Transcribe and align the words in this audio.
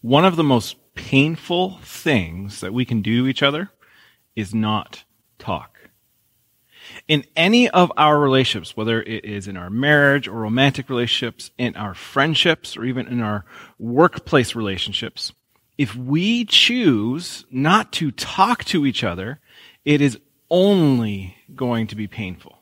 one 0.00 0.24
of 0.24 0.36
the 0.36 0.44
most 0.44 0.76
painful 0.94 1.78
things 1.82 2.60
that 2.60 2.72
we 2.72 2.84
can 2.84 3.02
do 3.02 3.22
to 3.22 3.28
each 3.28 3.42
other 3.42 3.70
is 4.34 4.54
not 4.54 5.04
talk. 5.38 5.78
In 7.06 7.24
any 7.36 7.68
of 7.68 7.92
our 7.96 8.18
relationships, 8.18 8.76
whether 8.76 9.02
it 9.02 9.24
is 9.24 9.46
in 9.46 9.56
our 9.56 9.70
marriage 9.70 10.26
or 10.26 10.40
romantic 10.40 10.88
relationships, 10.88 11.50
in 11.58 11.76
our 11.76 11.94
friendships, 11.94 12.76
or 12.76 12.84
even 12.84 13.06
in 13.06 13.20
our 13.20 13.44
workplace 13.78 14.54
relationships, 14.54 15.32
if 15.78 15.94
we 15.94 16.44
choose 16.44 17.44
not 17.50 17.92
to 17.92 18.10
talk 18.10 18.64
to 18.64 18.84
each 18.86 19.04
other, 19.04 19.40
it 19.84 20.00
is 20.00 20.18
only 20.50 21.36
going 21.54 21.86
to 21.86 21.96
be 21.96 22.06
painful. 22.06 22.59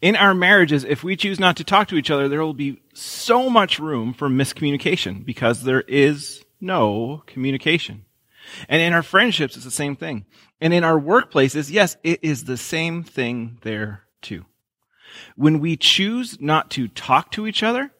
In 0.00 0.16
our 0.16 0.34
marriages, 0.34 0.84
if 0.84 1.04
we 1.04 1.16
choose 1.16 1.38
not 1.38 1.56
to 1.56 1.64
talk 1.64 1.88
to 1.88 1.96
each 1.96 2.10
other, 2.10 2.28
there 2.28 2.42
will 2.42 2.54
be 2.54 2.80
so 2.92 3.48
much 3.48 3.78
room 3.78 4.12
for 4.12 4.28
miscommunication 4.28 5.24
because 5.24 5.62
there 5.62 5.82
is 5.82 6.44
no 6.60 7.22
communication. 7.26 8.04
And 8.68 8.82
in 8.82 8.92
our 8.92 9.02
friendships, 9.02 9.56
it's 9.56 9.64
the 9.64 9.70
same 9.70 9.96
thing. 9.96 10.26
And 10.60 10.74
in 10.74 10.84
our 10.84 10.98
workplaces, 10.98 11.70
yes, 11.70 11.96
it 12.02 12.20
is 12.22 12.44
the 12.44 12.56
same 12.56 13.02
thing 13.02 13.58
there 13.62 14.04
too. 14.22 14.44
When 15.36 15.60
we 15.60 15.76
choose 15.76 16.40
not 16.40 16.70
to 16.72 16.88
talk 16.88 17.30
to 17.32 17.46
each 17.46 17.62
other, 17.62 17.90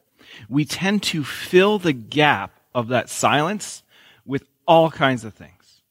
we 0.48 0.64
tend 0.64 1.02
to 1.05 1.25
fill 1.25 1.78
the 1.78 1.92
gap 1.92 2.52
of 2.75 2.89
that 2.89 3.09
silence 3.09 3.83
with 4.25 4.45
all 4.66 4.91
kinds 4.91 5.25
of 5.25 5.34
things. 5.34 5.83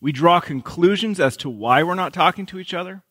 We 0.00 0.12
draw 0.12 0.40
conclusions 0.40 1.18
as 1.18 1.36
to 1.38 1.50
why 1.50 1.82
we're 1.82 1.94
not 1.94 2.12
talking 2.12 2.46
to 2.46 2.58
each 2.58 2.74
other. 2.74 3.02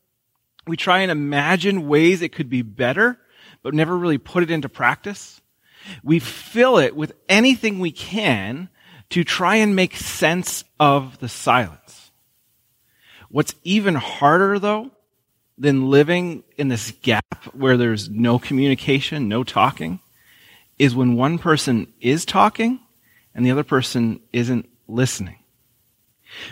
We 0.67 0.77
try 0.77 0.99
and 0.99 1.11
imagine 1.11 1.87
ways 1.87 2.21
it 2.21 2.33
could 2.33 2.49
be 2.49 2.61
better, 2.61 3.19
but 3.63 3.73
never 3.73 3.97
really 3.97 4.17
put 4.17 4.43
it 4.43 4.51
into 4.51 4.69
practice. 4.69 5.41
We 6.03 6.19
fill 6.19 6.77
it 6.77 6.95
with 6.95 7.13
anything 7.29 7.79
we 7.79 7.91
can 7.91 8.69
to 9.09 9.23
try 9.23 9.55
and 9.55 9.75
make 9.75 9.95
sense 9.95 10.63
of 10.79 11.19
the 11.19 11.29
silence. 11.29 12.11
What's 13.29 13.55
even 13.63 13.95
harder 13.95 14.59
though 14.59 14.91
than 15.57 15.89
living 15.89 16.43
in 16.57 16.67
this 16.67 16.91
gap 17.01 17.45
where 17.53 17.77
there's 17.77 18.09
no 18.09 18.37
communication, 18.37 19.27
no 19.27 19.43
talking, 19.43 19.99
is 20.77 20.95
when 20.95 21.15
one 21.15 21.39
person 21.39 21.91
is 21.99 22.25
talking 22.25 22.79
and 23.33 23.45
the 23.45 23.51
other 23.51 23.63
person 23.63 24.19
isn't 24.31 24.69
listening. 24.87 25.37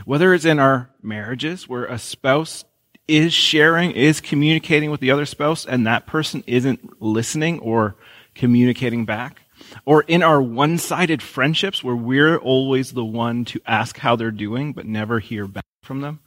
Whether 0.05 0.33
it's 0.33 0.45
in 0.45 0.59
our 0.59 0.89
marriages 1.01 1.67
where 1.67 1.85
a 1.85 1.99
spouse 1.99 2.63
is 3.07 3.33
sharing, 3.33 3.91
is 3.91 4.21
communicating 4.21 4.91
with 4.91 4.99
the 4.99 5.11
other 5.11 5.25
spouse 5.25 5.65
and 5.65 5.85
that 5.85 6.07
person 6.07 6.43
isn't 6.47 7.01
listening 7.01 7.59
or 7.59 7.95
communicating 8.33 9.05
back, 9.05 9.41
or 9.85 10.01
in 10.03 10.23
our 10.23 10.41
one 10.41 10.77
sided 10.77 11.21
friendships 11.21 11.83
where 11.83 11.95
we're 11.95 12.37
always 12.37 12.91
the 12.91 13.05
one 13.05 13.45
to 13.45 13.61
ask 13.65 13.99
how 13.99 14.15
they're 14.15 14.31
doing 14.31 14.73
but 14.73 14.85
never 14.85 15.19
hear 15.19 15.47
back 15.47 15.63
from 15.81 16.01
them. 16.01 16.19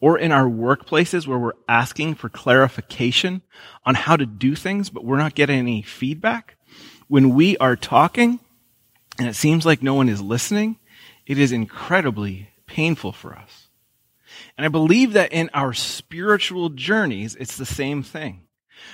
Or 0.00 0.18
in 0.18 0.30
our 0.30 0.44
workplaces 0.44 1.26
where 1.26 1.38
we're 1.38 1.52
asking 1.68 2.16
for 2.16 2.28
clarification 2.28 3.42
on 3.84 3.94
how 3.94 4.16
to 4.16 4.26
do 4.26 4.54
things 4.54 4.90
but 4.90 5.04
we're 5.04 5.16
not 5.16 5.34
getting 5.34 5.58
any 5.58 5.82
feedback. 5.82 6.56
When 7.08 7.34
we 7.34 7.56
are 7.58 7.76
talking 7.76 8.40
and 9.18 9.28
it 9.28 9.36
seems 9.36 9.64
like 9.64 9.82
no 9.82 9.94
one 9.94 10.08
is 10.08 10.20
listening, 10.20 10.78
it 11.26 11.38
is 11.38 11.50
incredibly 11.50 12.50
painful 12.66 13.12
for 13.12 13.34
us. 13.34 13.65
And 14.56 14.64
I 14.64 14.68
believe 14.68 15.12
that 15.12 15.32
in 15.32 15.50
our 15.52 15.72
spiritual 15.72 16.70
journeys, 16.70 17.34
it's 17.34 17.56
the 17.56 17.66
same 17.66 18.02
thing. 18.02 18.46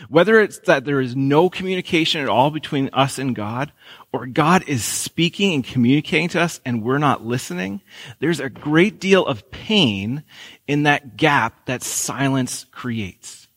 Whether 0.08 0.40
it's 0.40 0.58
that 0.60 0.84
there 0.84 1.00
is 1.00 1.14
no 1.16 1.50
communication 1.50 2.20
at 2.20 2.28
all 2.28 2.50
between 2.50 2.90
us 2.92 3.18
and 3.18 3.34
God, 3.34 3.72
or 4.12 4.26
God 4.26 4.64
is 4.68 4.84
speaking 4.84 5.54
and 5.54 5.64
communicating 5.64 6.28
to 6.30 6.40
us 6.40 6.60
and 6.64 6.82
we're 6.82 6.98
not 6.98 7.24
listening, 7.24 7.80
there's 8.18 8.40
a 8.40 8.50
great 8.50 9.00
deal 9.00 9.26
of 9.26 9.50
pain 9.50 10.22
in 10.66 10.84
that 10.84 11.16
gap 11.16 11.66
that 11.66 11.82
silence 11.82 12.66
creates. 12.70 13.48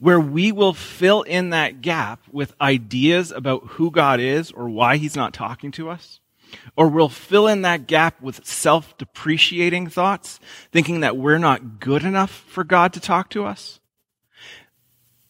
Where 0.00 0.20
we 0.20 0.50
will 0.52 0.74
fill 0.74 1.22
in 1.22 1.50
that 1.50 1.80
gap 1.80 2.20
with 2.30 2.54
ideas 2.60 3.30
about 3.30 3.64
who 3.66 3.90
God 3.90 4.20
is 4.20 4.50
or 4.50 4.68
why 4.68 4.96
he's 4.96 5.16
not 5.16 5.32
talking 5.32 5.70
to 5.72 5.90
us. 5.90 6.20
Or 6.76 6.88
we'll 6.88 7.08
fill 7.08 7.46
in 7.46 7.62
that 7.62 7.86
gap 7.86 8.20
with 8.20 8.46
self-depreciating 8.46 9.88
thoughts, 9.88 10.38
thinking 10.72 11.00
that 11.00 11.16
we're 11.16 11.38
not 11.38 11.80
good 11.80 12.04
enough 12.04 12.30
for 12.30 12.64
God 12.64 12.92
to 12.92 13.00
talk 13.00 13.30
to 13.30 13.44
us. 13.44 13.80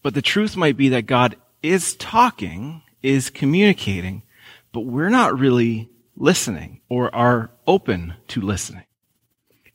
But 0.02 0.14
the 0.14 0.22
truth 0.22 0.56
might 0.56 0.76
be 0.76 0.90
that 0.90 1.06
God 1.06 1.36
is 1.62 1.96
talking, 1.96 2.82
is 3.02 3.30
communicating, 3.30 4.22
but 4.72 4.80
we're 4.80 5.08
not 5.08 5.38
really 5.38 5.88
listening 6.16 6.80
or 6.88 7.14
are 7.14 7.50
open 7.66 8.14
to 8.28 8.40
listening. 8.40 8.84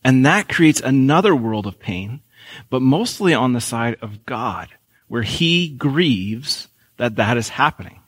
And 0.03 0.25
that 0.25 0.49
creates 0.49 0.81
another 0.81 1.35
world 1.35 1.67
of 1.67 1.79
pain, 1.79 2.21
but 2.69 2.81
mostly 2.81 3.33
on 3.33 3.53
the 3.53 3.61
side 3.61 3.97
of 4.01 4.25
God, 4.25 4.69
where 5.07 5.23
he 5.23 5.69
grieves 5.69 6.67
that 6.97 7.15
that 7.15 7.37
is 7.37 7.49
happening. 7.49 8.00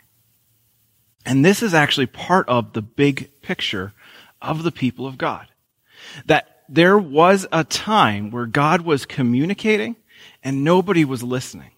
And 1.25 1.43
this 1.43 1.63
is 1.63 1.73
actually 1.73 2.07
part 2.07 2.47
of 2.49 2.73
the 2.73 2.81
big 2.81 3.29
picture 3.41 3.93
of 4.41 4.63
the 4.63 4.71
people 4.71 5.07
of 5.07 5.17
God. 5.17 5.47
That 6.25 6.63
there 6.67 6.97
was 6.97 7.47
a 7.51 7.63
time 7.63 8.31
where 8.31 8.45
God 8.45 8.81
was 8.81 9.05
communicating 9.05 9.95
and 10.43 10.63
nobody 10.63 11.05
was 11.05 11.23
listening. 11.23 11.71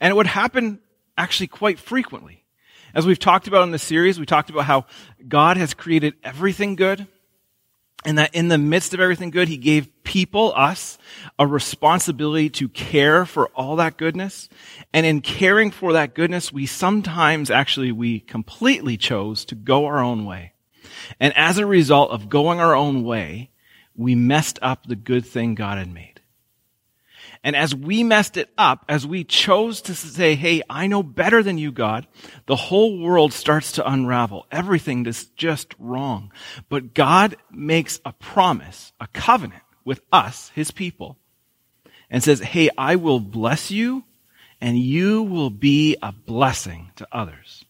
And 0.00 0.10
it 0.10 0.14
would 0.16 0.26
happen 0.26 0.80
actually 1.16 1.46
quite 1.48 1.78
frequently. 1.78 2.44
As 2.94 3.06
we've 3.06 3.18
talked 3.18 3.48
about 3.48 3.62
in 3.62 3.70
the 3.70 3.78
series, 3.78 4.18
we 4.18 4.26
talked 4.26 4.50
about 4.50 4.64
how 4.64 4.86
God 5.26 5.56
has 5.56 5.74
created 5.74 6.14
everything 6.22 6.76
good 6.76 7.06
and 8.04 8.18
that 8.18 8.34
in 8.34 8.48
the 8.48 8.58
midst 8.58 8.92
of 8.92 9.00
everything 9.00 9.30
good, 9.30 9.48
he 9.48 9.56
gave 9.56 9.88
people, 10.04 10.52
us, 10.54 10.98
a 11.38 11.46
responsibility 11.46 12.50
to 12.50 12.68
care 12.68 13.24
for 13.24 13.48
all 13.48 13.76
that 13.76 13.96
goodness. 13.96 14.48
And 14.92 15.06
in 15.06 15.20
caring 15.20 15.70
for 15.70 15.92
that 15.94 16.14
goodness, 16.14 16.52
we 16.52 16.66
sometimes 16.66 17.50
actually, 17.50 17.92
we 17.92 18.20
completely 18.20 18.96
chose 18.96 19.44
to 19.46 19.54
go 19.54 19.86
our 19.86 20.00
own 20.00 20.24
way. 20.24 20.52
And 21.18 21.36
as 21.36 21.58
a 21.58 21.66
result 21.66 22.10
of 22.10 22.28
going 22.28 22.60
our 22.60 22.74
own 22.74 23.04
way, 23.04 23.50
we 23.96 24.14
messed 24.14 24.58
up 24.60 24.86
the 24.86 24.96
good 24.96 25.24
thing 25.24 25.54
God 25.54 25.78
had 25.78 25.92
made. 25.92 26.13
And 27.44 27.54
as 27.54 27.74
we 27.74 28.02
messed 28.02 28.38
it 28.38 28.48
up, 28.56 28.86
as 28.88 29.06
we 29.06 29.22
chose 29.22 29.82
to 29.82 29.94
say, 29.94 30.34
hey, 30.34 30.62
I 30.70 30.86
know 30.86 31.02
better 31.02 31.42
than 31.42 31.58
you, 31.58 31.72
God, 31.72 32.06
the 32.46 32.56
whole 32.56 32.98
world 32.98 33.34
starts 33.34 33.72
to 33.72 33.88
unravel. 33.88 34.46
Everything 34.50 35.04
is 35.04 35.26
just 35.36 35.74
wrong. 35.78 36.32
But 36.70 36.94
God 36.94 37.36
makes 37.50 38.00
a 38.06 38.14
promise, 38.14 38.94
a 38.98 39.06
covenant 39.08 39.62
with 39.84 40.00
us, 40.10 40.50
his 40.54 40.70
people, 40.70 41.18
and 42.08 42.24
says, 42.24 42.40
hey, 42.40 42.70
I 42.78 42.96
will 42.96 43.20
bless 43.20 43.70
you 43.70 44.04
and 44.58 44.78
you 44.78 45.22
will 45.22 45.50
be 45.50 45.98
a 46.00 46.12
blessing 46.12 46.92
to 46.96 47.06
others. 47.12 47.66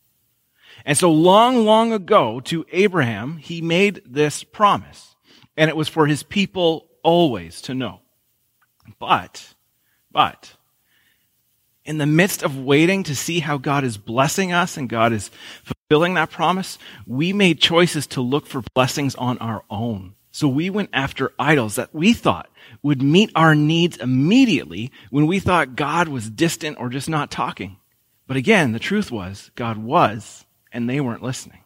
And 0.87 0.97
so 0.97 1.11
long, 1.11 1.65
long 1.65 1.93
ago 1.93 2.39
to 2.41 2.65
Abraham, 2.71 3.39
he 3.39 3.61
made 3.61 4.03
this 4.07 4.45
promise 4.45 5.17
and 5.57 5.69
it 5.69 5.77
was 5.77 5.89
for 5.89 6.07
his 6.07 6.23
people 6.23 6.87
always 7.03 7.61
to 7.63 7.75
know. 7.75 8.01
But 9.01 9.54
but 10.15 10.55
in 11.85 11.99
the 11.99 12.07
midst 12.07 12.43
of 12.43 12.59
waiting 12.59 13.03
to 13.03 13.15
see 13.15 13.41
how 13.41 13.59
God 13.59 13.85
is 13.85 13.99
blessing 13.99 14.53
us 14.53 14.79
and 14.79 14.89
God 14.89 15.13
is 15.13 15.31
fulfilling 15.63 16.15
that 16.15 16.31
promise, 16.31 16.79
we 17.07 17.33
made 17.33 17.61
choices 17.61 18.07
to 18.09 18.23
look 18.23 18.47
for 18.47 18.63
blessings 18.75 19.15
on 19.17 19.37
our 19.39 19.65
own. 19.69 20.15
So 20.31 20.49
we 20.49 20.71
went 20.71 20.91
after 20.93 21.33
idols 21.39 21.75
that 21.77 21.95
we 21.95 22.13
thought 22.13 22.49
would 22.83 23.03
meet 23.03 23.31
our 23.35 23.55
needs 23.55 23.99
immediately 23.99 24.91
when 25.11 25.27
we 25.27 25.41
thought 25.41 25.77
God 25.77 26.09
was 26.09 26.31
distant 26.31 26.79
or 26.81 26.89
just 26.89 27.09
not 27.09 27.31
talking. 27.31 27.77
But 28.27 28.37
again, 28.37 28.73
the 28.73 28.79
truth 28.79 29.11
was 29.11 29.51
God 29.55 29.77
was, 29.77 30.47
and 30.73 30.89
they 30.89 31.01
weren't 31.01 31.23
listening. 31.23 31.64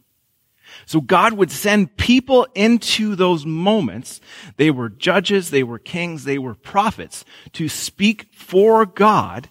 So 0.86 1.00
God 1.00 1.34
would 1.34 1.50
send 1.50 1.96
people 1.96 2.46
into 2.54 3.14
those 3.14 3.44
moments. 3.44 4.20
They 4.56 4.70
were 4.70 4.88
judges, 4.88 5.50
they 5.50 5.62
were 5.62 5.78
kings, 5.78 6.24
they 6.24 6.38
were 6.38 6.54
prophets 6.54 7.24
to 7.52 7.68
speak 7.68 8.28
for 8.32 8.86
God 8.86 9.48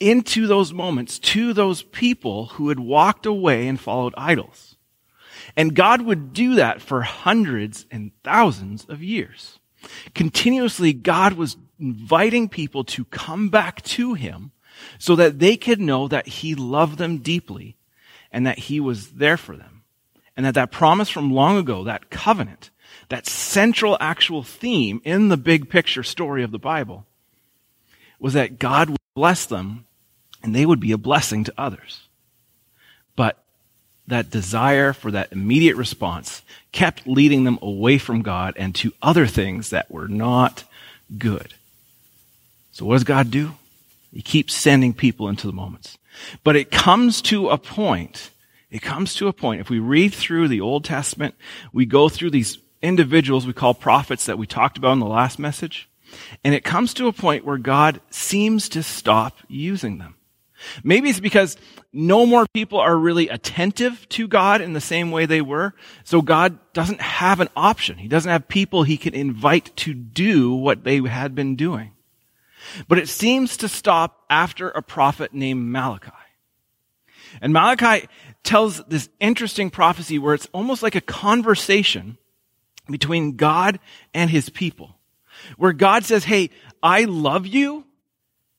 into 0.00 0.46
those 0.46 0.72
moments 0.72 1.18
to 1.18 1.52
those 1.52 1.82
people 1.82 2.46
who 2.46 2.68
had 2.68 2.78
walked 2.78 3.26
away 3.26 3.66
and 3.66 3.80
followed 3.80 4.14
idols. 4.16 4.76
And 5.56 5.74
God 5.74 6.02
would 6.02 6.32
do 6.32 6.54
that 6.54 6.80
for 6.80 7.02
hundreds 7.02 7.86
and 7.90 8.12
thousands 8.22 8.84
of 8.88 9.02
years. 9.02 9.58
Continuously, 10.14 10.92
God 10.92 11.34
was 11.34 11.56
inviting 11.80 12.48
people 12.48 12.84
to 12.84 13.04
come 13.06 13.48
back 13.48 13.82
to 13.82 14.14
Him 14.14 14.52
so 14.98 15.16
that 15.16 15.38
they 15.38 15.56
could 15.56 15.80
know 15.80 16.08
that 16.08 16.26
He 16.26 16.54
loved 16.54 16.98
them 16.98 17.18
deeply 17.18 17.76
and 18.30 18.46
that 18.46 18.58
He 18.58 18.80
was 18.80 19.12
there 19.12 19.36
for 19.36 19.56
them. 19.56 19.77
And 20.38 20.46
that 20.46 20.54
that 20.54 20.70
promise 20.70 21.08
from 21.08 21.32
long 21.32 21.58
ago, 21.58 21.82
that 21.82 22.10
covenant, 22.10 22.70
that 23.08 23.26
central 23.26 23.96
actual 24.00 24.44
theme 24.44 25.02
in 25.04 25.28
the 25.28 25.36
big 25.36 25.68
picture 25.68 26.04
story 26.04 26.44
of 26.44 26.52
the 26.52 26.60
Bible 26.60 27.04
was 28.20 28.34
that 28.34 28.60
God 28.60 28.88
would 28.88 28.98
bless 29.14 29.44
them 29.44 29.84
and 30.40 30.54
they 30.54 30.64
would 30.64 30.78
be 30.78 30.92
a 30.92 30.96
blessing 30.96 31.42
to 31.42 31.54
others. 31.58 32.02
But 33.16 33.42
that 34.06 34.30
desire 34.30 34.92
for 34.92 35.10
that 35.10 35.32
immediate 35.32 35.74
response 35.74 36.42
kept 36.70 37.08
leading 37.08 37.42
them 37.42 37.58
away 37.60 37.98
from 37.98 38.22
God 38.22 38.54
and 38.56 38.76
to 38.76 38.92
other 39.02 39.26
things 39.26 39.70
that 39.70 39.90
were 39.90 40.06
not 40.06 40.62
good. 41.18 41.54
So 42.70 42.86
what 42.86 42.94
does 42.94 43.02
God 43.02 43.32
do? 43.32 43.56
He 44.12 44.22
keeps 44.22 44.54
sending 44.54 44.94
people 44.94 45.28
into 45.28 45.48
the 45.48 45.52
moments. 45.52 45.98
But 46.44 46.54
it 46.54 46.70
comes 46.70 47.20
to 47.22 47.48
a 47.48 47.58
point, 47.58 48.30
it 48.70 48.82
comes 48.82 49.14
to 49.14 49.28
a 49.28 49.32
point, 49.32 49.60
if 49.60 49.70
we 49.70 49.78
read 49.78 50.12
through 50.12 50.48
the 50.48 50.60
Old 50.60 50.84
Testament, 50.84 51.34
we 51.72 51.86
go 51.86 52.08
through 52.08 52.30
these 52.30 52.58
individuals 52.82 53.46
we 53.46 53.52
call 53.52 53.74
prophets 53.74 54.26
that 54.26 54.38
we 54.38 54.46
talked 54.46 54.78
about 54.78 54.92
in 54.92 55.00
the 55.00 55.06
last 55.06 55.38
message, 55.38 55.88
and 56.44 56.54
it 56.54 56.64
comes 56.64 56.94
to 56.94 57.08
a 57.08 57.12
point 57.12 57.44
where 57.44 57.58
God 57.58 58.00
seems 58.10 58.68
to 58.70 58.82
stop 58.82 59.38
using 59.48 59.98
them. 59.98 60.14
Maybe 60.82 61.08
it's 61.08 61.20
because 61.20 61.56
no 61.92 62.26
more 62.26 62.46
people 62.52 62.80
are 62.80 62.96
really 62.96 63.28
attentive 63.28 64.08
to 64.10 64.26
God 64.26 64.60
in 64.60 64.72
the 64.72 64.80
same 64.80 65.10
way 65.10 65.24
they 65.24 65.40
were. 65.40 65.74
So 66.04 66.20
God 66.20 66.58
doesn't 66.72 67.00
have 67.00 67.40
an 67.40 67.48
option. 67.56 67.98
He 67.98 68.08
doesn't 68.08 68.30
have 68.30 68.48
people 68.48 68.82
he 68.82 68.96
can 68.96 69.14
invite 69.14 69.76
to 69.76 69.94
do 69.94 70.52
what 70.52 70.82
they 70.84 71.00
had 71.00 71.34
been 71.34 71.54
doing. 71.54 71.92
But 72.88 72.98
it 72.98 73.08
seems 73.08 73.56
to 73.58 73.68
stop 73.68 74.24
after 74.28 74.68
a 74.68 74.82
prophet 74.82 75.32
named 75.32 75.70
Malachi. 75.70 76.10
And 77.40 77.52
Malachi 77.52 78.08
tells 78.44 78.82
this 78.84 79.08
interesting 79.20 79.70
prophecy 79.70 80.18
where 80.18 80.34
it's 80.34 80.48
almost 80.52 80.82
like 80.82 80.94
a 80.94 81.00
conversation 81.00 82.18
between 82.90 83.36
God 83.36 83.78
and 84.14 84.30
his 84.30 84.48
people. 84.48 84.96
Where 85.56 85.72
God 85.72 86.04
says, 86.04 86.24
Hey, 86.24 86.50
I 86.82 87.04
love 87.04 87.46
you 87.46 87.84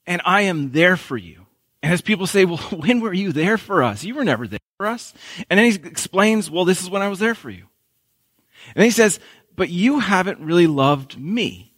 and 0.06 0.22
I 0.26 0.42
am 0.42 0.72
there 0.72 0.98
for 0.98 1.18
you. 1.18 1.46
And 1.82 1.94
as 1.94 2.02
people 2.02 2.28
say, 2.28 2.46
well, 2.46 2.58
when 2.76 3.00
were 3.00 3.14
you 3.14 3.32
there 3.32 3.58
for 3.58 3.84
us? 3.84 4.04
You 4.04 4.16
were 4.16 4.24
never 4.26 4.48
there 4.48 4.60
for 4.78 4.88
us. 4.88 5.14
And 5.50 5.60
then 5.60 5.72
he 5.72 5.78
explains, 5.88 6.50
well, 6.50 6.66
this 6.66 6.82
is 6.82 6.90
when 6.90 7.02
I 7.02 7.08
was 7.08 7.20
there 7.20 7.36
for 7.36 7.50
you. 7.50 7.66
And 8.76 8.84
he 8.84 8.92
says, 8.92 9.20
but 9.56 9.70
you 9.70 10.00
haven't 10.00 10.40
really 10.40 10.68
loved 10.68 11.20
me. 11.20 11.74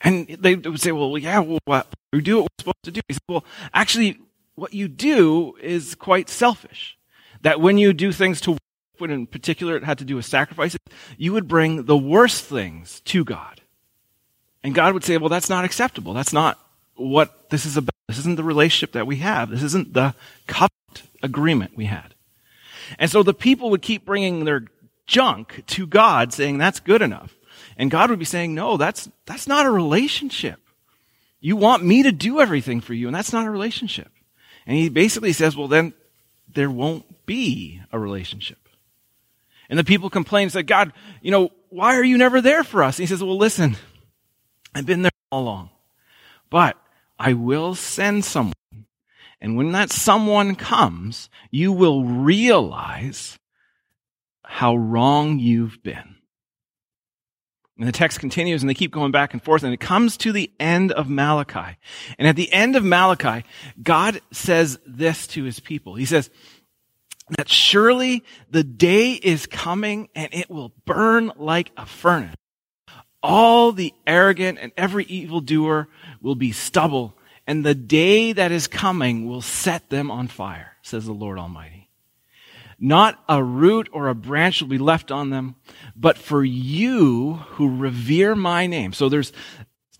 And 0.00 0.26
they 0.28 0.56
would 0.56 0.80
say, 0.80 0.92
well, 0.92 1.16
yeah, 1.16 1.38
well, 1.40 1.58
what? 1.64 1.86
We 2.12 2.20
do 2.20 2.36
what 2.36 2.44
we're 2.44 2.60
supposed 2.62 2.82
to 2.84 2.90
do. 2.90 3.00
He 3.08 3.14
said, 3.14 3.22
well, 3.28 3.44
actually, 3.72 4.18
what 4.54 4.74
you 4.74 4.88
do 4.88 5.54
is 5.60 5.94
quite 5.94 6.28
selfish. 6.28 6.95
That 7.46 7.60
when 7.60 7.78
you 7.78 7.92
do 7.92 8.10
things 8.10 8.40
to 8.40 8.58
when 8.98 9.12
in 9.12 9.28
particular 9.28 9.76
it 9.76 9.84
had 9.84 9.98
to 9.98 10.04
do 10.04 10.16
with 10.16 10.24
sacrifices, 10.24 10.80
you 11.16 11.32
would 11.32 11.46
bring 11.46 11.84
the 11.84 11.96
worst 11.96 12.44
things 12.44 12.98
to 13.02 13.24
God. 13.24 13.60
And 14.64 14.74
God 14.74 14.94
would 14.94 15.04
say, 15.04 15.16
well, 15.16 15.28
that's 15.28 15.48
not 15.48 15.64
acceptable. 15.64 16.12
That's 16.12 16.32
not 16.32 16.58
what 16.96 17.48
this 17.50 17.64
is 17.64 17.76
about. 17.76 17.94
This 18.08 18.18
isn't 18.18 18.34
the 18.34 18.42
relationship 18.42 18.94
that 18.94 19.06
we 19.06 19.18
have. 19.18 19.48
This 19.50 19.62
isn't 19.62 19.94
the 19.94 20.16
covenant 20.48 21.08
agreement 21.22 21.76
we 21.76 21.84
had. 21.84 22.16
And 22.98 23.08
so 23.08 23.22
the 23.22 23.32
people 23.32 23.70
would 23.70 23.80
keep 23.80 24.04
bringing 24.04 24.44
their 24.44 24.64
junk 25.06 25.62
to 25.68 25.86
God 25.86 26.32
saying 26.32 26.58
that's 26.58 26.80
good 26.80 27.00
enough. 27.00 27.32
And 27.76 27.92
God 27.92 28.10
would 28.10 28.18
be 28.18 28.24
saying, 28.24 28.56
no, 28.56 28.76
that's, 28.76 29.08
that's 29.24 29.46
not 29.46 29.66
a 29.66 29.70
relationship. 29.70 30.58
You 31.38 31.54
want 31.54 31.84
me 31.84 32.02
to 32.02 32.10
do 32.10 32.40
everything 32.40 32.80
for 32.80 32.92
you, 32.92 33.06
and 33.06 33.14
that's 33.14 33.32
not 33.32 33.46
a 33.46 33.50
relationship. 33.52 34.10
And 34.66 34.76
he 34.76 34.88
basically 34.88 35.32
says, 35.32 35.56
well, 35.56 35.68
then 35.68 35.92
there 36.56 36.70
won't 36.70 37.26
be 37.26 37.80
a 37.92 37.98
relationship. 37.98 38.58
And 39.68 39.78
the 39.78 39.84
people 39.84 40.10
complain 40.10 40.44
and 40.44 40.52
say, 40.52 40.62
God, 40.62 40.92
you 41.22 41.30
know, 41.30 41.50
why 41.68 41.96
are 41.96 42.04
you 42.04 42.18
never 42.18 42.40
there 42.40 42.64
for 42.64 42.82
us? 42.82 42.98
And 42.98 43.04
he 43.04 43.06
says, 43.06 43.22
well, 43.22 43.38
listen, 43.38 43.76
I've 44.74 44.86
been 44.86 45.02
there 45.02 45.12
all 45.30 45.42
along. 45.42 45.70
But 46.50 46.76
I 47.18 47.34
will 47.34 47.74
send 47.74 48.24
someone. 48.24 48.54
And 49.40 49.56
when 49.56 49.72
that 49.72 49.90
someone 49.90 50.54
comes, 50.54 51.28
you 51.50 51.72
will 51.72 52.04
realize 52.04 53.38
how 54.44 54.76
wrong 54.76 55.38
you've 55.38 55.82
been. 55.82 56.15
And 57.78 57.86
the 57.86 57.92
text 57.92 58.20
continues 58.20 58.62
and 58.62 58.70
they 58.70 58.74
keep 58.74 58.90
going 58.90 59.12
back 59.12 59.34
and 59.34 59.42
forth 59.42 59.62
and 59.62 59.72
it 59.74 59.80
comes 59.80 60.16
to 60.18 60.32
the 60.32 60.50
end 60.58 60.92
of 60.92 61.10
Malachi. 61.10 61.76
And 62.18 62.26
at 62.26 62.36
the 62.36 62.50
end 62.52 62.74
of 62.74 62.84
Malachi, 62.84 63.46
God 63.82 64.20
says 64.32 64.78
this 64.86 65.26
to 65.28 65.44
his 65.44 65.60
people. 65.60 65.94
He 65.94 66.06
says 66.06 66.30
that 67.36 67.48
surely 67.48 68.24
the 68.50 68.64
day 68.64 69.12
is 69.12 69.46
coming 69.46 70.08
and 70.14 70.32
it 70.32 70.48
will 70.48 70.72
burn 70.86 71.32
like 71.36 71.70
a 71.76 71.84
furnace 71.84 72.34
all 73.26 73.72
the 73.72 73.92
arrogant 74.06 74.58
and 74.60 74.72
every 74.76 75.04
evildoer 75.04 75.88
will 76.22 76.36
be 76.36 76.52
stubble, 76.52 77.16
and 77.46 77.64
the 77.64 77.74
day 77.74 78.32
that 78.32 78.52
is 78.52 78.68
coming 78.68 79.28
will 79.28 79.42
set 79.42 79.90
them 79.90 80.10
on 80.10 80.28
fire, 80.28 80.76
says 80.82 81.06
the 81.06 81.12
Lord 81.12 81.38
Almighty. 81.38 81.85
Not 82.78 83.22
a 83.28 83.42
root 83.42 83.88
or 83.92 84.08
a 84.08 84.14
branch 84.14 84.60
will 84.60 84.68
be 84.68 84.78
left 84.78 85.10
on 85.10 85.30
them, 85.30 85.56
but 85.96 86.18
for 86.18 86.44
you 86.44 87.34
who 87.34 87.76
revere 87.76 88.34
my 88.34 88.66
name. 88.66 88.92
So 88.92 89.08
there's 89.08 89.32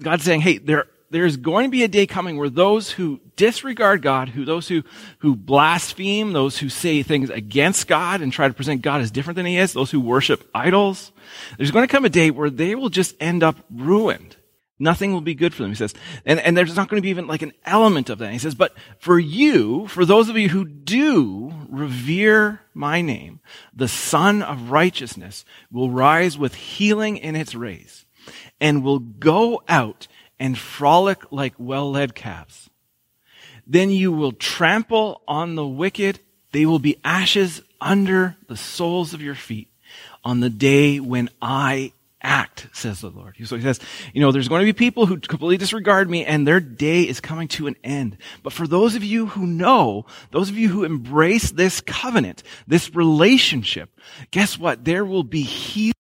God 0.02 0.20
saying, 0.20 0.42
hey, 0.42 0.58
there 0.58 0.86
there's 1.10 1.36
going 1.36 1.64
to 1.64 1.70
be 1.70 1.84
a 1.84 1.88
day 1.88 2.06
coming 2.06 2.36
where 2.36 2.50
those 2.50 2.90
who 2.90 3.20
disregard 3.36 4.02
God, 4.02 4.28
who 4.28 4.44
those 4.44 4.68
who, 4.68 4.82
who 5.18 5.36
blaspheme, 5.36 6.32
those 6.32 6.58
who 6.58 6.68
say 6.68 7.02
things 7.02 7.30
against 7.30 7.86
God 7.86 8.20
and 8.20 8.32
try 8.32 8.48
to 8.48 8.54
present 8.54 8.82
God 8.82 9.00
as 9.00 9.10
different 9.10 9.36
than 9.36 9.46
he 9.46 9.56
is, 9.56 9.72
those 9.72 9.90
who 9.90 10.00
worship 10.00 10.48
idols, 10.54 11.12
there's 11.56 11.70
going 11.70 11.86
to 11.86 11.92
come 11.92 12.04
a 12.04 12.10
day 12.10 12.30
where 12.30 12.50
they 12.50 12.74
will 12.74 12.88
just 12.88 13.14
end 13.20 13.42
up 13.42 13.56
ruined. 13.70 14.36
Nothing 14.78 15.12
will 15.12 15.22
be 15.22 15.34
good 15.34 15.54
for 15.54 15.62
them, 15.62 15.70
he 15.70 15.76
says. 15.76 15.94
And, 16.26 16.38
and 16.38 16.56
there's 16.56 16.76
not 16.76 16.88
going 16.88 16.98
to 16.98 17.02
be 17.02 17.10
even 17.10 17.26
like 17.26 17.42
an 17.42 17.54
element 17.64 18.10
of 18.10 18.18
that. 18.18 18.32
He 18.32 18.38
says, 18.38 18.54
but 18.54 18.74
for 18.98 19.18
you, 19.18 19.86
for 19.86 20.04
those 20.04 20.28
of 20.28 20.36
you 20.36 20.50
who 20.50 20.66
do 20.66 21.52
revere 21.70 22.60
my 22.74 23.00
name, 23.00 23.40
the 23.74 23.88
Sun 23.88 24.42
of 24.42 24.70
Righteousness 24.70 25.46
will 25.72 25.90
rise 25.90 26.36
with 26.36 26.54
healing 26.54 27.16
in 27.16 27.36
its 27.36 27.54
rays 27.54 28.04
and 28.60 28.84
will 28.84 28.98
go 28.98 29.62
out 29.66 30.08
and 30.38 30.58
frolic 30.58 31.32
like 31.32 31.54
well-led 31.56 32.14
calves. 32.14 32.68
Then 33.66 33.90
you 33.90 34.12
will 34.12 34.32
trample 34.32 35.22
on 35.26 35.54
the 35.54 35.66
wicked. 35.66 36.20
They 36.52 36.66
will 36.66 36.78
be 36.78 37.00
ashes 37.02 37.62
under 37.80 38.36
the 38.46 38.56
soles 38.56 39.14
of 39.14 39.22
your 39.22 39.34
feet 39.34 39.70
on 40.22 40.40
the 40.40 40.50
day 40.50 41.00
when 41.00 41.30
I 41.40 41.92
act, 42.26 42.66
says 42.72 43.00
the 43.00 43.08
Lord. 43.08 43.36
So 43.44 43.56
he 43.56 43.62
says, 43.62 43.78
you 44.12 44.20
know, 44.20 44.32
there's 44.32 44.48
going 44.48 44.60
to 44.60 44.66
be 44.66 44.72
people 44.72 45.06
who 45.06 45.18
completely 45.18 45.56
disregard 45.56 46.10
me 46.10 46.24
and 46.24 46.46
their 46.46 46.58
day 46.58 47.02
is 47.02 47.20
coming 47.20 47.46
to 47.48 47.68
an 47.68 47.76
end. 47.84 48.18
But 48.42 48.52
for 48.52 48.66
those 48.66 48.96
of 48.96 49.04
you 49.04 49.26
who 49.26 49.46
know, 49.46 50.06
those 50.32 50.50
of 50.50 50.58
you 50.58 50.68
who 50.68 50.84
embrace 50.84 51.52
this 51.52 51.80
covenant, 51.80 52.42
this 52.66 52.94
relationship, 52.94 53.90
guess 54.32 54.58
what? 54.58 54.84
There 54.84 55.04
will 55.04 55.22
be 55.22 55.42
healing 55.42 55.92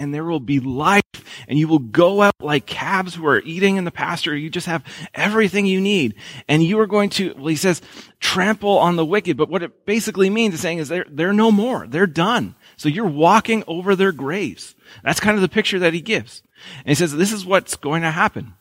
and 0.00 0.12
there 0.12 0.24
will 0.24 0.40
be 0.40 0.58
life 0.60 1.02
and 1.46 1.58
you 1.58 1.68
will 1.68 1.78
go 1.78 2.22
out 2.22 2.34
like 2.40 2.66
calves 2.66 3.14
who 3.14 3.26
are 3.26 3.40
eating 3.40 3.76
in 3.76 3.84
the 3.84 3.90
pasture. 3.90 4.36
You 4.36 4.50
just 4.50 4.66
have 4.66 4.84
everything 5.14 5.66
you 5.66 5.80
need. 5.80 6.14
And 6.48 6.62
you 6.62 6.80
are 6.80 6.86
going 6.86 7.10
to, 7.10 7.34
well, 7.34 7.46
he 7.46 7.56
says, 7.56 7.82
trample 8.20 8.78
on 8.78 8.96
the 8.96 9.04
wicked. 9.04 9.36
But 9.36 9.48
what 9.48 9.62
it 9.62 9.86
basically 9.86 10.30
means 10.30 10.54
is 10.54 10.60
saying 10.60 10.78
is 10.78 10.88
they're, 10.88 11.06
they're 11.08 11.32
no 11.32 11.50
more. 11.50 11.86
They're 11.86 12.06
done. 12.06 12.56
So 12.78 12.88
you're 12.88 13.06
walking 13.06 13.62
over 13.66 13.94
their 13.94 14.12
graves. 14.12 14.74
That's 15.04 15.20
kind 15.20 15.36
of 15.36 15.42
the 15.42 15.48
picture 15.48 15.78
that 15.80 15.92
he 15.92 16.00
gives. 16.00 16.42
And 16.78 16.88
he 16.88 16.94
says, 16.94 17.14
this 17.14 17.32
is 17.32 17.44
what's 17.44 17.76
going 17.76 18.02
to 18.02 18.10
happen. 18.10 18.54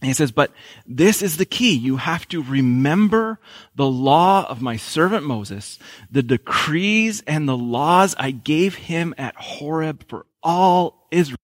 And 0.00 0.08
he 0.08 0.14
says, 0.14 0.32
but 0.32 0.50
this 0.86 1.22
is 1.22 1.36
the 1.36 1.46
key. 1.46 1.74
You 1.74 1.98
have 1.98 2.26
to 2.28 2.42
remember 2.42 3.38
the 3.74 3.86
law 3.86 4.46
of 4.48 4.60
my 4.60 4.76
servant 4.76 5.24
Moses, 5.24 5.78
the 6.10 6.22
decrees 6.22 7.22
and 7.26 7.48
the 7.48 7.56
laws 7.56 8.14
I 8.18 8.30
gave 8.30 8.74
him 8.74 9.14
at 9.16 9.36
Horeb 9.36 10.06
for 10.08 10.26
all 10.42 11.06
Israel. 11.10 11.38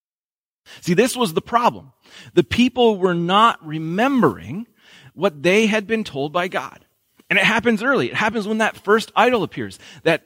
See, 0.80 0.94
this 0.94 1.16
was 1.16 1.34
the 1.34 1.42
problem. 1.42 1.92
The 2.34 2.44
people 2.44 2.98
were 2.98 3.14
not 3.14 3.64
remembering 3.66 4.66
what 5.14 5.42
they 5.42 5.66
had 5.66 5.86
been 5.86 6.04
told 6.04 6.32
by 6.32 6.48
God. 6.48 6.84
And 7.30 7.38
it 7.38 7.44
happens 7.44 7.82
early. 7.82 8.08
It 8.08 8.14
happens 8.14 8.46
when 8.46 8.58
that 8.58 8.76
first 8.76 9.12
idol 9.16 9.42
appears. 9.42 9.78
That 10.02 10.24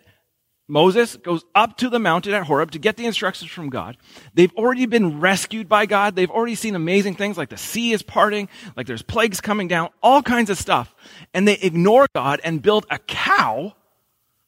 Moses 0.69 1.17
goes 1.17 1.45
up 1.55 1.77
to 1.79 1.89
the 1.89 2.01
mountain 2.01 2.35
at 2.35 2.45
Horeb 2.45 2.73
to 2.73 2.79
get 2.79 2.97
the 2.97 3.07
instructions 3.07 3.51
from 3.51 3.71
God. 3.71 3.97
They've 4.35 4.53
already 4.55 4.87
been 4.87 5.21
rescued 5.21 5.69
by 5.69 5.87
God. 5.87 6.17
They've 6.17 6.31
already 6.31 6.57
seen 6.57 6.75
amazing 6.75 7.15
things 7.15 7.39
like 7.39 7.51
the 7.51 7.57
sea 7.57 7.93
is 7.93 8.03
parting, 8.03 8.49
like 8.77 8.87
there's 8.87 9.03
plagues 9.03 9.41
coming 9.41 9.69
down, 9.69 9.91
all 10.03 10.23
kinds 10.23 10.51
of 10.51 10.59
stuff. 10.59 10.95
And 11.33 11.47
they 11.47 11.55
ignore 11.55 12.09
God 12.15 12.41
and 12.43 12.61
build 12.61 12.85
a 12.91 12.99
cow 12.99 13.75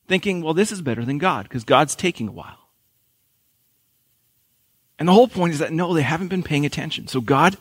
thinking, 0.08 0.42
well, 0.42 0.54
this 0.54 0.72
is 0.72 0.82
better 0.82 1.04
than 1.04 1.18
God 1.18 1.44
because 1.44 1.64
God's 1.64 1.94
taking 1.94 2.28
a 2.28 2.32
while. 2.32 2.67
And 4.98 5.08
the 5.08 5.12
whole 5.12 5.28
point 5.28 5.52
is 5.52 5.60
that 5.60 5.72
no, 5.72 5.94
they 5.94 6.02
haven't 6.02 6.28
been 6.28 6.42
paying 6.42 6.66
attention. 6.66 7.06
So 7.06 7.20
God 7.20 7.56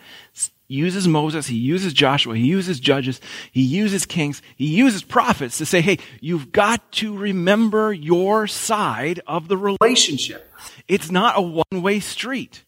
uses 0.68 1.08
Moses, 1.08 1.48
he 1.48 1.56
uses 1.56 1.94
Joshua, 1.94 2.36
he 2.36 2.46
uses 2.46 2.80
judges, 2.80 3.22
he 3.52 3.62
uses 3.62 4.06
kings, 4.06 4.42
he 4.58 4.66
uses 4.66 5.02
prophets 5.02 5.60
to 5.60 5.66
say, 5.66 5.80
hey, 5.80 5.98
you've 6.20 6.52
got 6.52 6.92
to 6.94 7.18
remember 7.18 7.94
your 7.94 8.48
side 8.48 9.22
of 9.28 9.48
the 9.48 9.56
relationship. 9.56 10.52
It's 10.88 11.10
not 11.10 11.38
a 11.38 11.42
one-way 11.42 12.02
street. 12.02 12.64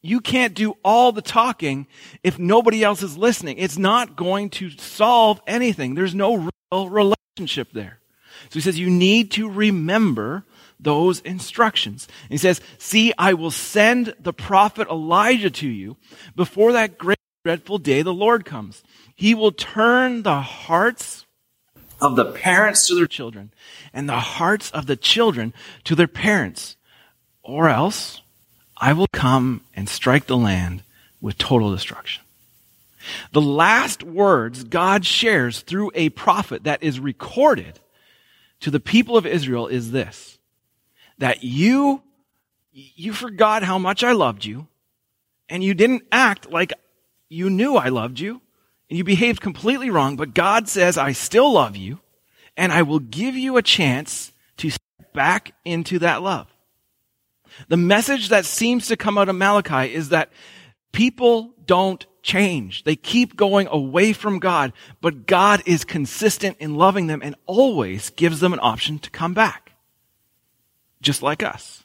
You 0.00 0.20
can't 0.20 0.54
do 0.54 0.76
all 0.84 1.12
the 1.12 1.20
talking 1.20 1.86
if 2.22 2.38
nobody 2.38 2.84
else 2.84 3.02
is 3.02 3.18
listening. 3.18 3.58
It's 3.58 3.76
not 3.76 4.16
going 4.16 4.50
to 4.50 4.70
solve 4.70 5.40
anything. 5.46 5.94
There's 5.94 6.14
no 6.14 6.50
real 6.70 6.88
relationship 6.88 7.72
there. 7.72 7.98
So 8.50 8.54
he 8.54 8.60
says, 8.60 8.78
you 8.78 8.88
need 8.88 9.32
to 9.32 9.50
remember 9.50 10.44
those 10.78 11.20
instructions. 11.20 12.06
And 12.24 12.32
he 12.32 12.38
says, 12.38 12.60
see, 12.78 13.12
I 13.18 13.34
will 13.34 13.50
send 13.50 14.14
the 14.20 14.32
prophet 14.32 14.88
Elijah 14.88 15.50
to 15.50 15.68
you 15.68 15.96
before 16.34 16.72
that 16.72 16.98
great 16.98 17.18
dreadful 17.44 17.78
day 17.78 18.02
the 18.02 18.12
Lord 18.12 18.44
comes. 18.44 18.82
He 19.14 19.34
will 19.34 19.52
turn 19.52 20.22
the 20.22 20.40
hearts 20.40 21.26
of 22.00 22.16
the 22.16 22.32
parents 22.32 22.88
to 22.88 22.96
their 22.96 23.06
children 23.06 23.52
and 23.92 24.08
the 24.08 24.18
hearts 24.18 24.70
of 24.72 24.86
the 24.86 24.96
children 24.96 25.54
to 25.84 25.94
their 25.94 26.08
parents. 26.08 26.76
Or 27.42 27.68
else 27.68 28.20
I 28.76 28.92
will 28.92 29.06
come 29.12 29.62
and 29.74 29.88
strike 29.88 30.26
the 30.26 30.36
land 30.36 30.82
with 31.20 31.38
total 31.38 31.70
destruction. 31.70 32.24
The 33.32 33.40
last 33.40 34.02
words 34.02 34.64
God 34.64 35.06
shares 35.06 35.60
through 35.60 35.92
a 35.94 36.08
prophet 36.10 36.64
that 36.64 36.82
is 36.82 36.98
recorded 36.98 37.78
to 38.60 38.70
the 38.70 38.80
people 38.80 39.16
of 39.16 39.24
Israel 39.24 39.68
is 39.68 39.92
this 39.92 40.35
that 41.18 41.42
you, 41.42 42.02
you 42.72 43.12
forgot 43.12 43.62
how 43.62 43.78
much 43.78 44.04
I 44.04 44.12
loved 44.12 44.44
you, 44.44 44.66
and 45.48 45.62
you 45.62 45.74
didn't 45.74 46.04
act 46.12 46.50
like 46.50 46.72
you 47.28 47.50
knew 47.50 47.76
I 47.76 47.88
loved 47.88 48.20
you, 48.20 48.40
and 48.88 48.98
you 48.98 49.04
behaved 49.04 49.40
completely 49.40 49.90
wrong, 49.90 50.16
but 50.16 50.34
God 50.34 50.68
says, 50.68 50.96
I 50.96 51.12
still 51.12 51.52
love 51.52 51.76
you, 51.76 52.00
and 52.56 52.72
I 52.72 52.82
will 52.82 52.98
give 52.98 53.36
you 53.36 53.56
a 53.56 53.62
chance 53.62 54.32
to 54.58 54.70
step 54.70 55.12
back 55.12 55.52
into 55.64 55.98
that 56.00 56.22
love. 56.22 56.46
The 57.68 57.76
message 57.76 58.28
that 58.28 58.44
seems 58.44 58.88
to 58.88 58.96
come 58.96 59.16
out 59.16 59.28
of 59.28 59.36
Malachi 59.36 59.94
is 59.94 60.10
that 60.10 60.30
people 60.92 61.54
don't 61.64 62.04
change. 62.22 62.84
They 62.84 62.96
keep 62.96 63.36
going 63.36 63.68
away 63.68 64.12
from 64.12 64.38
God, 64.38 64.72
but 65.00 65.26
God 65.26 65.62
is 65.64 65.84
consistent 65.84 66.58
in 66.58 66.74
loving 66.74 67.06
them 67.06 67.22
and 67.22 67.34
always 67.46 68.10
gives 68.10 68.40
them 68.40 68.52
an 68.52 68.60
option 68.60 68.98
to 68.98 69.10
come 69.10 69.32
back 69.32 69.65
just 71.06 71.22
like 71.22 71.42
us. 71.42 71.84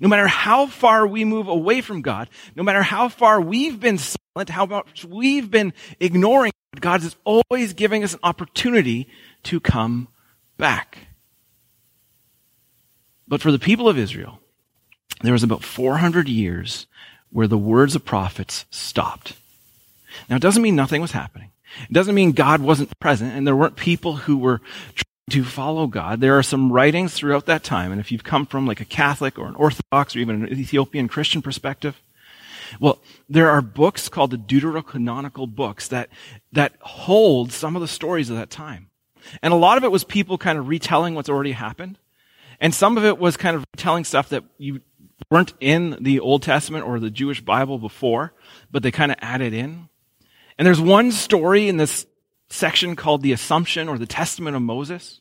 No 0.00 0.08
matter 0.08 0.28
how 0.28 0.66
far 0.66 1.06
we 1.06 1.24
move 1.24 1.48
away 1.48 1.80
from 1.80 2.02
God, 2.02 2.30
no 2.54 2.62
matter 2.62 2.82
how 2.82 3.08
far 3.08 3.40
we've 3.40 3.78
been 3.78 3.98
silent, 3.98 4.48
how 4.48 4.64
much 4.64 5.04
we've 5.04 5.50
been 5.50 5.74
ignoring 6.00 6.52
God, 6.74 6.80
God 6.80 7.02
is 7.02 7.16
always 7.24 7.74
giving 7.74 8.04
us 8.04 8.14
an 8.14 8.20
opportunity 8.22 9.08
to 9.44 9.60
come 9.60 10.08
back. 10.56 11.08
But 13.26 13.42
for 13.42 13.50
the 13.50 13.58
people 13.58 13.88
of 13.88 13.98
Israel, 13.98 14.38
there 15.22 15.32
was 15.32 15.42
about 15.42 15.64
400 15.64 16.28
years 16.28 16.86
where 17.30 17.48
the 17.48 17.58
words 17.58 17.96
of 17.96 18.04
prophets 18.04 18.66
stopped. 18.70 19.34
Now, 20.28 20.36
it 20.36 20.42
doesn't 20.42 20.62
mean 20.62 20.76
nothing 20.76 21.00
was 21.00 21.12
happening. 21.12 21.50
It 21.88 21.92
doesn't 21.92 22.14
mean 22.14 22.32
God 22.32 22.60
wasn't 22.60 22.98
present 23.00 23.32
and 23.34 23.46
there 23.46 23.56
weren't 23.56 23.76
people 23.76 24.16
who 24.16 24.38
were 24.38 24.60
to 25.30 25.44
follow 25.44 25.86
God. 25.86 26.20
There 26.20 26.36
are 26.38 26.42
some 26.42 26.72
writings 26.72 27.14
throughout 27.14 27.46
that 27.46 27.64
time, 27.64 27.92
and 27.92 28.00
if 28.00 28.10
you've 28.10 28.24
come 28.24 28.46
from 28.46 28.66
like 28.66 28.80
a 28.80 28.84
Catholic 28.84 29.38
or 29.38 29.46
an 29.46 29.54
Orthodox 29.54 30.16
or 30.16 30.18
even 30.18 30.44
an 30.44 30.52
Ethiopian 30.52 31.08
Christian 31.08 31.42
perspective, 31.42 32.02
well, 32.80 33.00
there 33.28 33.50
are 33.50 33.60
books 33.60 34.08
called 34.08 34.30
the 34.30 34.38
Deuterocanonical 34.38 35.54
books 35.54 35.88
that, 35.88 36.08
that 36.52 36.74
hold 36.80 37.52
some 37.52 37.76
of 37.76 37.82
the 37.82 37.88
stories 37.88 38.30
of 38.30 38.36
that 38.36 38.50
time. 38.50 38.88
And 39.42 39.52
a 39.52 39.56
lot 39.56 39.76
of 39.76 39.84
it 39.84 39.92
was 39.92 40.04
people 40.04 40.38
kind 40.38 40.58
of 40.58 40.68
retelling 40.68 41.14
what's 41.14 41.28
already 41.28 41.52
happened. 41.52 41.98
And 42.60 42.74
some 42.74 42.96
of 42.96 43.04
it 43.04 43.18
was 43.18 43.36
kind 43.36 43.56
of 43.56 43.64
telling 43.76 44.04
stuff 44.04 44.30
that 44.30 44.44
you 44.58 44.80
weren't 45.30 45.52
in 45.60 45.96
the 46.00 46.20
Old 46.20 46.42
Testament 46.42 46.86
or 46.86 46.98
the 46.98 47.10
Jewish 47.10 47.40
Bible 47.40 47.78
before, 47.78 48.32
but 48.70 48.82
they 48.82 48.90
kind 48.90 49.12
of 49.12 49.18
added 49.20 49.52
in. 49.52 49.88
And 50.58 50.66
there's 50.66 50.80
one 50.80 51.12
story 51.12 51.68
in 51.68 51.76
this 51.76 52.06
section 52.52 52.96
called 52.96 53.22
the 53.22 53.32
Assumption 53.32 53.88
or 53.88 53.98
the 53.98 54.06
Testament 54.06 54.56
of 54.56 54.62
Moses, 54.62 55.20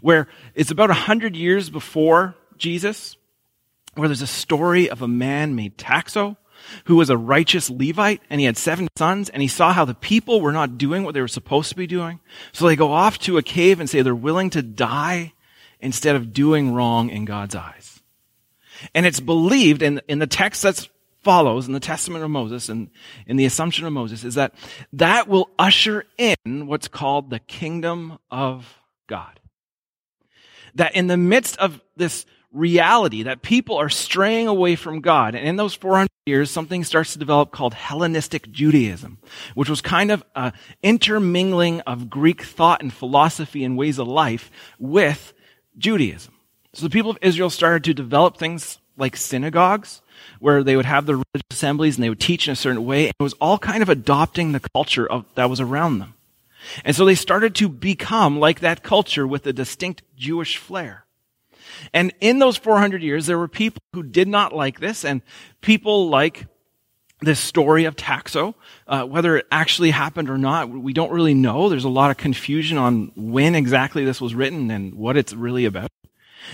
where 0.00 0.28
it's 0.54 0.70
about 0.70 0.90
a 0.90 0.94
hundred 0.94 1.36
years 1.36 1.70
before 1.70 2.34
Jesus, 2.56 3.16
where 3.94 4.08
there's 4.08 4.22
a 4.22 4.26
story 4.26 4.88
of 4.88 5.02
a 5.02 5.08
man 5.08 5.54
named 5.56 5.78
Taxo 5.78 6.36
who 6.84 6.96
was 6.96 7.10
a 7.10 7.16
righteous 7.16 7.70
Levite 7.70 8.20
and 8.28 8.40
he 8.40 8.46
had 8.46 8.56
seven 8.56 8.88
sons 8.96 9.28
and 9.28 9.40
he 9.40 9.48
saw 9.48 9.72
how 9.72 9.84
the 9.84 9.94
people 9.94 10.40
were 10.40 10.52
not 10.52 10.78
doing 10.78 11.04
what 11.04 11.14
they 11.14 11.20
were 11.20 11.28
supposed 11.28 11.70
to 11.70 11.76
be 11.76 11.86
doing. 11.86 12.20
So 12.52 12.66
they 12.66 12.76
go 12.76 12.92
off 12.92 13.18
to 13.20 13.38
a 13.38 13.42
cave 13.42 13.80
and 13.80 13.88
say 13.88 14.02
they're 14.02 14.14
willing 14.14 14.50
to 14.50 14.62
die 14.62 15.32
instead 15.80 16.16
of 16.16 16.32
doing 16.32 16.74
wrong 16.74 17.08
in 17.08 17.24
God's 17.24 17.54
eyes. 17.54 18.00
And 18.94 19.06
it's 19.06 19.20
believed 19.20 19.82
in, 19.82 20.00
in 20.08 20.18
the 20.18 20.26
text 20.26 20.62
that's 20.62 20.88
follows 21.22 21.66
in 21.66 21.72
the 21.72 21.80
Testament 21.80 22.24
of 22.24 22.30
Moses 22.30 22.68
and 22.68 22.90
in 23.26 23.36
the 23.36 23.44
Assumption 23.44 23.86
of 23.86 23.92
Moses 23.92 24.24
is 24.24 24.34
that 24.34 24.54
that 24.92 25.28
will 25.28 25.50
usher 25.58 26.04
in 26.18 26.66
what's 26.66 26.88
called 26.88 27.30
the 27.30 27.38
kingdom 27.40 28.18
of 28.30 28.78
God. 29.06 29.40
That 30.74 30.94
in 30.94 31.08
the 31.08 31.16
midst 31.16 31.56
of 31.58 31.80
this 31.96 32.26
reality 32.52 33.24
that 33.24 33.42
people 33.42 33.76
are 33.76 33.88
straying 33.88 34.48
away 34.48 34.76
from 34.76 35.00
God, 35.00 35.34
and 35.34 35.46
in 35.46 35.56
those 35.56 35.74
400 35.74 36.08
years, 36.26 36.50
something 36.50 36.84
starts 36.84 37.12
to 37.12 37.18
develop 37.18 37.50
called 37.50 37.74
Hellenistic 37.74 38.50
Judaism, 38.50 39.18
which 39.54 39.68
was 39.68 39.80
kind 39.80 40.10
of 40.10 40.24
an 40.34 40.52
intermingling 40.82 41.80
of 41.82 42.10
Greek 42.10 42.42
thought 42.42 42.82
and 42.82 42.92
philosophy 42.92 43.64
and 43.64 43.76
ways 43.76 43.98
of 43.98 44.08
life 44.08 44.50
with 44.78 45.32
Judaism. 45.78 46.34
So 46.72 46.84
the 46.86 46.90
people 46.90 47.10
of 47.10 47.18
Israel 47.22 47.50
started 47.50 47.84
to 47.84 47.94
develop 47.94 48.36
things 48.36 48.78
like 48.96 49.16
synagogues, 49.16 50.02
where 50.38 50.62
they 50.62 50.76
would 50.76 50.86
have 50.86 51.06
the 51.06 51.14
religious 51.14 51.46
assemblies 51.50 51.96
and 51.96 52.04
they 52.04 52.08
would 52.08 52.20
teach 52.20 52.48
in 52.48 52.52
a 52.52 52.56
certain 52.56 52.84
way. 52.84 53.06
It 53.06 53.14
was 53.20 53.34
all 53.34 53.58
kind 53.58 53.82
of 53.82 53.88
adopting 53.88 54.52
the 54.52 54.60
culture 54.60 55.06
of, 55.06 55.24
that 55.34 55.50
was 55.50 55.60
around 55.60 55.98
them. 55.98 56.14
And 56.84 56.94
so 56.94 57.04
they 57.04 57.14
started 57.14 57.54
to 57.56 57.68
become 57.68 58.38
like 58.38 58.60
that 58.60 58.82
culture 58.82 59.26
with 59.26 59.46
a 59.46 59.52
distinct 59.52 60.02
Jewish 60.16 60.56
flair. 60.56 61.04
And 61.92 62.12
in 62.20 62.38
those 62.38 62.56
400 62.56 63.02
years, 63.02 63.26
there 63.26 63.38
were 63.38 63.48
people 63.48 63.82
who 63.92 64.02
did 64.02 64.28
not 64.28 64.54
like 64.54 64.80
this 64.80 65.04
and 65.04 65.22
people 65.60 66.08
like 66.08 66.46
this 67.20 67.38
story 67.38 67.84
of 67.84 67.96
Taxo, 67.96 68.54
uh, 68.86 69.04
whether 69.04 69.36
it 69.36 69.46
actually 69.52 69.90
happened 69.90 70.30
or 70.30 70.38
not, 70.38 70.70
we 70.70 70.92
don't 70.92 71.12
really 71.12 71.34
know. 71.34 71.68
There's 71.68 71.84
a 71.84 71.90
lot 71.90 72.10
of 72.10 72.16
confusion 72.16 72.78
on 72.78 73.12
when 73.14 73.54
exactly 73.54 74.04
this 74.04 74.20
was 74.20 74.34
written 74.34 74.70
and 74.70 74.94
what 74.94 75.16
it's 75.16 75.34
really 75.34 75.66
about. 75.66 75.90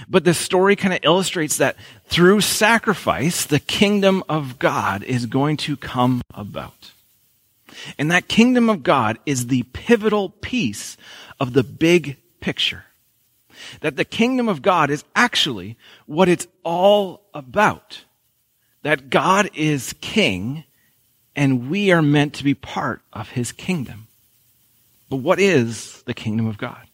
But 0.08 0.24
this 0.24 0.38
story 0.38 0.76
kind 0.76 0.94
of 0.94 1.00
illustrates 1.02 1.56
that 1.58 1.76
through 2.06 2.40
sacrifice, 2.40 3.44
the 3.44 3.60
kingdom 3.60 4.22
of 4.28 4.58
God 4.58 5.02
is 5.02 5.26
going 5.26 5.56
to 5.58 5.76
come 5.76 6.22
about. 6.34 6.92
And 7.98 8.10
that 8.10 8.28
kingdom 8.28 8.68
of 8.68 8.82
God 8.82 9.18
is 9.26 9.46
the 9.46 9.64
pivotal 9.72 10.30
piece 10.30 10.96
of 11.38 11.52
the 11.52 11.64
big 11.64 12.16
picture. 12.40 12.84
That 13.80 13.96
the 13.96 14.04
kingdom 14.04 14.48
of 14.48 14.62
God 14.62 14.90
is 14.90 15.04
actually 15.14 15.76
what 16.06 16.28
it's 16.28 16.46
all 16.62 17.22
about. 17.34 18.04
That 18.82 19.10
God 19.10 19.50
is 19.54 19.94
king 20.00 20.64
and 21.34 21.68
we 21.70 21.92
are 21.92 22.02
meant 22.02 22.34
to 22.34 22.44
be 22.44 22.54
part 22.54 23.02
of 23.12 23.30
his 23.30 23.52
kingdom. 23.52 24.06
But 25.08 25.16
what 25.16 25.38
is 25.38 26.02
the 26.02 26.14
kingdom 26.14 26.46
of 26.46 26.58
God? 26.58 26.85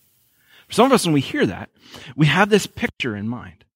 For 0.72 0.76
some 0.76 0.86
of 0.86 0.92
us, 0.92 1.04
when 1.04 1.12
we 1.12 1.20
hear 1.20 1.44
that, 1.44 1.68
we 2.16 2.24
have 2.24 2.48
this 2.48 2.66
picture 2.66 3.14
in 3.14 3.28
mind. 3.28 3.66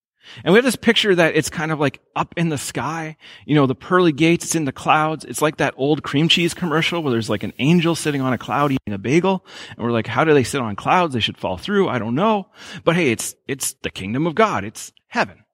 And 0.43 0.55
we 0.55 0.57
have 0.57 0.65
this 0.65 0.77
picture 0.77 1.15
that 1.15 1.37
it's 1.37 1.51
kind 1.51 1.71
of 1.71 1.79
like 1.79 2.01
up 2.17 2.33
in 2.39 2.49
the 2.49 2.57
sky. 2.57 3.19
You 3.45 3.55
know, 3.55 3.67
the 3.67 3.75
pearly 3.75 4.13
gates, 4.13 4.47
it's 4.47 4.55
in 4.55 4.65
the 4.65 4.73
clouds. 4.73 5.23
It's 5.27 5.43
like 5.43 5.59
that 5.59 5.75
old 5.77 6.03
cream 6.03 6.31
cheese 6.31 6.55
commercial 6.55 7.03
where 7.03 7.13
there's 7.13 7.29
like 7.29 7.43
an 7.43 7.53
angel 7.59 7.97
sitting 7.97 8.23
on 8.23 8.33
a 8.33 8.39
cloud 8.39 8.73
eating 8.73 8.95
a 8.95 8.99
bagel. 8.99 9.45
And 9.77 9.85
we're 9.85 9.93
like, 9.93 10.07
how 10.07 10.25
do 10.25 10.33
they 10.33 10.43
sit 10.43 10.63
on 10.63 10.75
clouds? 10.75 11.13
They 11.13 11.21
should 11.21 11.37
fall 11.37 11.59
through. 11.59 11.87
I 11.87 11.99
don't 11.99 12.15
know. 12.15 12.49
But 12.83 12.97
hey, 12.97 13.11
it's, 13.11 13.35
it's 13.47 13.75
the 13.83 13.91
kingdom 13.91 14.27
of 14.27 14.35
God. 14.35 14.65
It's 14.65 14.91
heaven. 15.09 15.45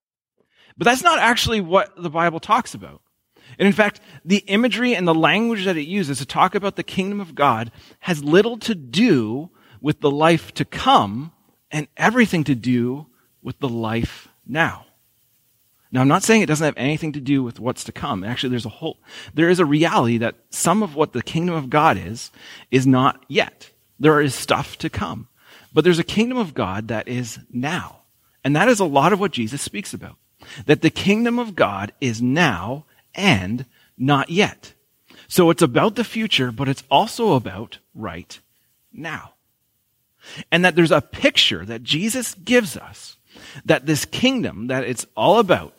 But 0.79 0.85
that's 0.85 1.03
not 1.03 1.19
actually 1.19 1.61
what 1.61 2.01
the 2.01 2.09
Bible 2.09 2.39
talks 2.39 2.73
about. 2.73 3.03
And 3.59 3.67
in 3.67 3.75
fact, 3.75 4.01
the 4.25 4.45
imagery 4.47 4.95
and 4.95 5.09
the 5.09 5.13
language 5.13 5.65
that 5.65 5.77
it 5.77 5.89
uses 5.89 6.19
to 6.19 6.25
talk 6.25 6.55
about 6.55 6.77
the 6.77 6.85
kingdom 6.85 7.19
of 7.19 7.35
God 7.35 7.73
has 7.99 8.23
little 8.23 8.59
to 8.59 8.77
do 8.77 9.51
with 9.83 10.01
the 10.01 10.11
life 10.11 10.55
to 10.55 10.65
come 10.65 11.33
and 11.71 11.89
everything 11.97 12.45
to 12.45 12.55
do 12.55 13.07
with 13.43 13.59
the 13.59 13.69
life 13.69 14.29
now. 14.47 14.87
Now, 15.91 16.01
I'm 16.01 16.09
not 16.09 16.23
saying 16.23 16.41
it 16.41 16.47
doesn't 16.47 16.65
have 16.65 16.77
anything 16.79 17.13
to 17.13 17.21
do 17.21 17.43
with 17.43 17.61
what's 17.61 17.85
to 17.85 17.93
come. 17.93 18.25
Actually, 18.25 18.51
there's 18.51 18.65
a 18.65 18.71
whole, 18.71 18.99
there 19.35 19.51
is 19.51 19.61
a 19.61 19.67
reality 19.67 20.17
that 20.19 20.37
some 20.49 20.83
of 20.83 20.95
what 20.95 21.13
the 21.13 21.23
kingdom 21.23 21.55
of 21.55 21.69
God 21.69 21.99
is, 21.99 22.31
is 22.71 22.87
not 22.87 23.23
yet. 23.29 23.71
There 24.01 24.21
is 24.23 24.35
stuff 24.35 24.79
to 24.79 24.89
come. 24.89 25.29
But 25.75 25.85
there's 25.85 25.99
a 25.99 26.05
kingdom 26.05 26.39
of 26.39 26.55
God 26.55 26.89
that 26.89 27.09
is 27.09 27.41
now. 27.51 28.03
And 28.43 28.57
that 28.57 28.69
is 28.69 28.81
a 28.81 28.87
lot 28.87 29.13
of 29.13 29.21
what 29.21 29.33
Jesus 29.33 29.61
speaks 29.61 29.93
about. 29.93 30.17
That 30.65 30.81
the 30.81 30.91
kingdom 30.91 31.39
of 31.39 31.55
God 31.55 31.93
is 32.01 32.23
now 32.23 32.87
and 33.15 33.67
not 33.99 34.31
yet. 34.31 34.73
So 35.29 35.51
it's 35.51 35.63
about 35.63 35.97
the 35.97 36.05
future, 36.05 36.51
but 36.53 36.69
it's 36.69 36.85
also 36.91 37.35
about 37.35 37.79
right 37.95 38.41
now. 38.93 39.35
And 40.51 40.65
that 40.65 40.75
there's 40.77 40.93
a 40.93 41.01
picture 41.01 41.65
that 41.65 41.83
Jesus 41.83 42.35
gives 42.35 42.77
us 42.77 43.17
that 43.65 43.87
this 43.87 44.05
kingdom 44.05 44.69
that 44.69 44.85
it's 44.85 45.07
all 45.17 45.39
about 45.39 45.75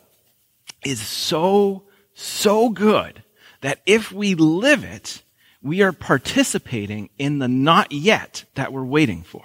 is 0.83 0.99
so, 0.99 1.83
so 2.13 2.69
good 2.69 3.23
that 3.61 3.79
if 3.85 4.11
we 4.11 4.35
live 4.35 4.83
it, 4.83 5.23
we 5.61 5.81
are 5.81 5.93
participating 5.93 7.09
in 7.17 7.39
the 7.39 7.47
not 7.47 7.91
yet 7.91 8.43
that 8.55 8.73
we're 8.73 8.83
waiting 8.83 9.23
for. 9.23 9.43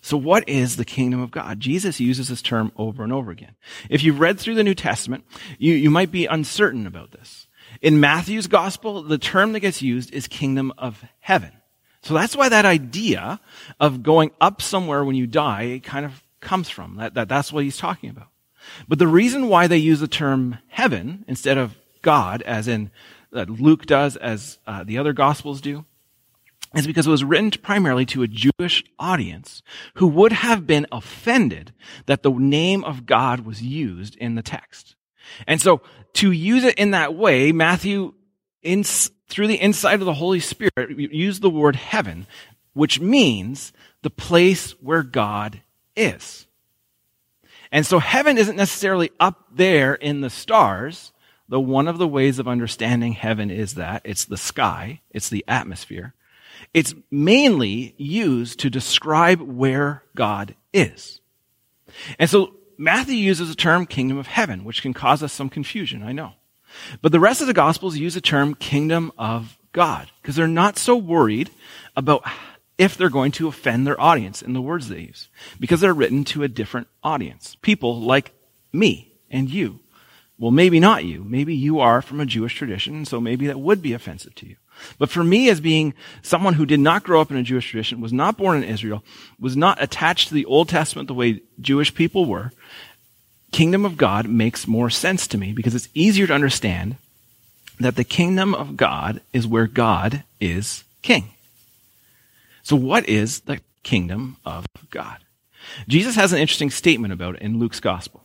So 0.00 0.16
what 0.16 0.48
is 0.48 0.76
the 0.76 0.84
kingdom 0.84 1.20
of 1.20 1.30
God? 1.30 1.60
Jesus 1.60 2.00
uses 2.00 2.28
this 2.28 2.40
term 2.40 2.72
over 2.76 3.02
and 3.02 3.12
over 3.12 3.30
again. 3.30 3.56
If 3.90 4.02
you've 4.02 4.20
read 4.20 4.38
through 4.38 4.54
the 4.54 4.64
New 4.64 4.74
Testament, 4.74 5.24
you, 5.58 5.74
you 5.74 5.90
might 5.90 6.10
be 6.10 6.26
uncertain 6.26 6.86
about 6.86 7.10
this. 7.10 7.46
In 7.82 8.00
Matthew's 8.00 8.46
gospel, 8.46 9.02
the 9.02 9.18
term 9.18 9.52
that 9.52 9.60
gets 9.60 9.82
used 9.82 10.12
is 10.14 10.26
kingdom 10.26 10.72
of 10.78 11.04
heaven. 11.20 11.52
So 12.08 12.14
that's 12.14 12.34
why 12.34 12.48
that 12.48 12.64
idea 12.64 13.38
of 13.78 14.02
going 14.02 14.30
up 14.40 14.62
somewhere 14.62 15.04
when 15.04 15.14
you 15.14 15.26
die 15.26 15.82
kind 15.84 16.06
of 16.06 16.22
comes 16.40 16.70
from. 16.70 16.96
That, 16.96 17.12
that, 17.12 17.28
that's 17.28 17.52
what 17.52 17.64
he's 17.64 17.76
talking 17.76 18.08
about. 18.08 18.28
But 18.88 18.98
the 18.98 19.06
reason 19.06 19.50
why 19.50 19.66
they 19.66 19.76
use 19.76 20.00
the 20.00 20.08
term 20.08 20.56
heaven 20.68 21.26
instead 21.28 21.58
of 21.58 21.76
God, 22.00 22.40
as 22.40 22.66
in 22.66 22.90
that 23.30 23.50
Luke 23.50 23.84
does, 23.84 24.16
as 24.16 24.58
uh, 24.66 24.84
the 24.84 24.96
other 24.96 25.12
gospels 25.12 25.60
do, 25.60 25.84
is 26.74 26.86
because 26.86 27.06
it 27.06 27.10
was 27.10 27.24
written 27.24 27.50
primarily 27.50 28.06
to 28.06 28.22
a 28.22 28.26
Jewish 28.26 28.82
audience 28.98 29.62
who 29.96 30.06
would 30.06 30.32
have 30.32 30.66
been 30.66 30.86
offended 30.90 31.74
that 32.06 32.22
the 32.22 32.30
name 32.32 32.84
of 32.84 33.04
God 33.04 33.40
was 33.40 33.60
used 33.60 34.16
in 34.16 34.34
the 34.34 34.42
text. 34.42 34.96
And 35.46 35.60
so 35.60 35.82
to 36.14 36.32
use 36.32 36.64
it 36.64 36.78
in 36.78 36.92
that 36.92 37.14
way, 37.14 37.52
Matthew, 37.52 38.14
in, 38.62 38.84
through 38.84 39.46
the 39.46 39.60
inside 39.60 40.00
of 40.00 40.06
the 40.06 40.14
Holy 40.14 40.40
Spirit, 40.40 40.90
use 40.96 41.40
the 41.40 41.50
word 41.50 41.76
heaven, 41.76 42.26
which 42.72 43.00
means 43.00 43.72
the 44.02 44.10
place 44.10 44.72
where 44.80 45.02
God 45.02 45.62
is. 45.96 46.46
And 47.70 47.84
so 47.84 47.98
heaven 47.98 48.38
isn't 48.38 48.56
necessarily 48.56 49.10
up 49.20 49.44
there 49.52 49.94
in 49.94 50.20
the 50.20 50.30
stars, 50.30 51.12
though 51.48 51.60
one 51.60 51.88
of 51.88 51.98
the 51.98 52.08
ways 52.08 52.38
of 52.38 52.48
understanding 52.48 53.12
heaven 53.12 53.50
is 53.50 53.74
that 53.74 54.02
it's 54.04 54.24
the 54.24 54.36
sky, 54.36 55.00
it's 55.10 55.28
the 55.28 55.44
atmosphere. 55.46 56.14
It's 56.74 56.94
mainly 57.10 57.94
used 57.98 58.60
to 58.60 58.70
describe 58.70 59.40
where 59.40 60.02
God 60.14 60.54
is. 60.72 61.20
And 62.18 62.28
so 62.28 62.54
Matthew 62.76 63.16
uses 63.16 63.48
the 63.48 63.54
term 63.54 63.86
kingdom 63.86 64.18
of 64.18 64.26
heaven, 64.26 64.64
which 64.64 64.82
can 64.82 64.92
cause 64.92 65.22
us 65.22 65.32
some 65.32 65.48
confusion, 65.48 66.02
I 66.02 66.12
know. 66.12 66.32
But 67.02 67.12
the 67.12 67.20
rest 67.20 67.40
of 67.40 67.46
the 67.46 67.54
gospels 67.54 67.96
use 67.96 68.14
the 68.14 68.20
term 68.20 68.54
kingdom 68.54 69.12
of 69.18 69.58
God 69.72 70.10
because 70.20 70.36
they're 70.36 70.48
not 70.48 70.78
so 70.78 70.96
worried 70.96 71.50
about 71.96 72.22
if 72.78 72.96
they're 72.96 73.10
going 73.10 73.32
to 73.32 73.48
offend 73.48 73.86
their 73.86 74.00
audience 74.00 74.40
in 74.40 74.52
the 74.52 74.62
words 74.62 74.88
they 74.88 75.00
use 75.00 75.28
because 75.58 75.80
they're 75.80 75.94
written 75.94 76.24
to 76.24 76.42
a 76.42 76.48
different 76.48 76.86
audience. 77.02 77.56
People 77.60 78.00
like 78.00 78.32
me 78.72 79.12
and 79.30 79.50
you. 79.50 79.80
Well, 80.38 80.52
maybe 80.52 80.78
not 80.78 81.04
you. 81.04 81.24
Maybe 81.24 81.54
you 81.54 81.80
are 81.80 82.00
from 82.00 82.20
a 82.20 82.26
Jewish 82.26 82.54
tradition, 82.54 83.04
so 83.04 83.20
maybe 83.20 83.48
that 83.48 83.58
would 83.58 83.82
be 83.82 83.92
offensive 83.92 84.36
to 84.36 84.46
you. 84.46 84.56
But 84.96 85.10
for 85.10 85.24
me, 85.24 85.48
as 85.48 85.60
being 85.60 85.94
someone 86.22 86.54
who 86.54 86.64
did 86.64 86.78
not 86.78 87.02
grow 87.02 87.20
up 87.20 87.32
in 87.32 87.36
a 87.36 87.42
Jewish 87.42 87.70
tradition, 87.70 88.00
was 88.00 88.12
not 88.12 88.36
born 88.36 88.56
in 88.62 88.68
Israel, 88.68 89.02
was 89.40 89.56
not 89.56 89.82
attached 89.82 90.28
to 90.28 90.34
the 90.34 90.44
Old 90.44 90.68
Testament 90.68 91.08
the 91.08 91.14
way 91.14 91.42
Jewish 91.60 91.92
people 91.92 92.24
were, 92.24 92.52
kingdom 93.52 93.84
of 93.84 93.96
God 93.96 94.28
makes 94.28 94.66
more 94.66 94.90
sense 94.90 95.26
to 95.28 95.38
me 95.38 95.52
because 95.52 95.74
it's 95.74 95.88
easier 95.94 96.26
to 96.26 96.34
understand 96.34 96.96
that 97.80 97.96
the 97.96 98.04
kingdom 98.04 98.54
of 98.54 98.76
God 98.76 99.20
is 99.32 99.46
where 99.46 99.66
God 99.66 100.24
is 100.40 100.84
king. 101.02 101.30
So 102.62 102.76
what 102.76 103.08
is 103.08 103.40
the 103.40 103.60
kingdom 103.82 104.36
of 104.44 104.66
God? 104.90 105.18
Jesus 105.86 106.16
has 106.16 106.32
an 106.32 106.38
interesting 106.38 106.70
statement 106.70 107.12
about 107.12 107.36
it 107.36 107.42
in 107.42 107.58
Luke's 107.58 107.80
gospel. 107.80 108.22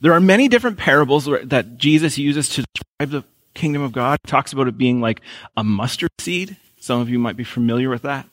There 0.00 0.12
are 0.12 0.20
many 0.20 0.48
different 0.48 0.78
parables 0.78 1.28
that 1.44 1.78
Jesus 1.78 2.18
uses 2.18 2.48
to 2.50 2.64
describe 2.74 3.10
the 3.10 3.24
kingdom 3.54 3.82
of 3.82 3.92
God. 3.92 4.18
He 4.24 4.30
talks 4.30 4.52
about 4.52 4.68
it 4.68 4.78
being 4.78 5.00
like 5.00 5.20
a 5.56 5.64
mustard 5.64 6.10
seed. 6.18 6.56
Some 6.80 7.00
of 7.00 7.08
you 7.08 7.18
might 7.18 7.36
be 7.36 7.44
familiar 7.44 7.90
with 7.90 8.02
that. 8.02 8.26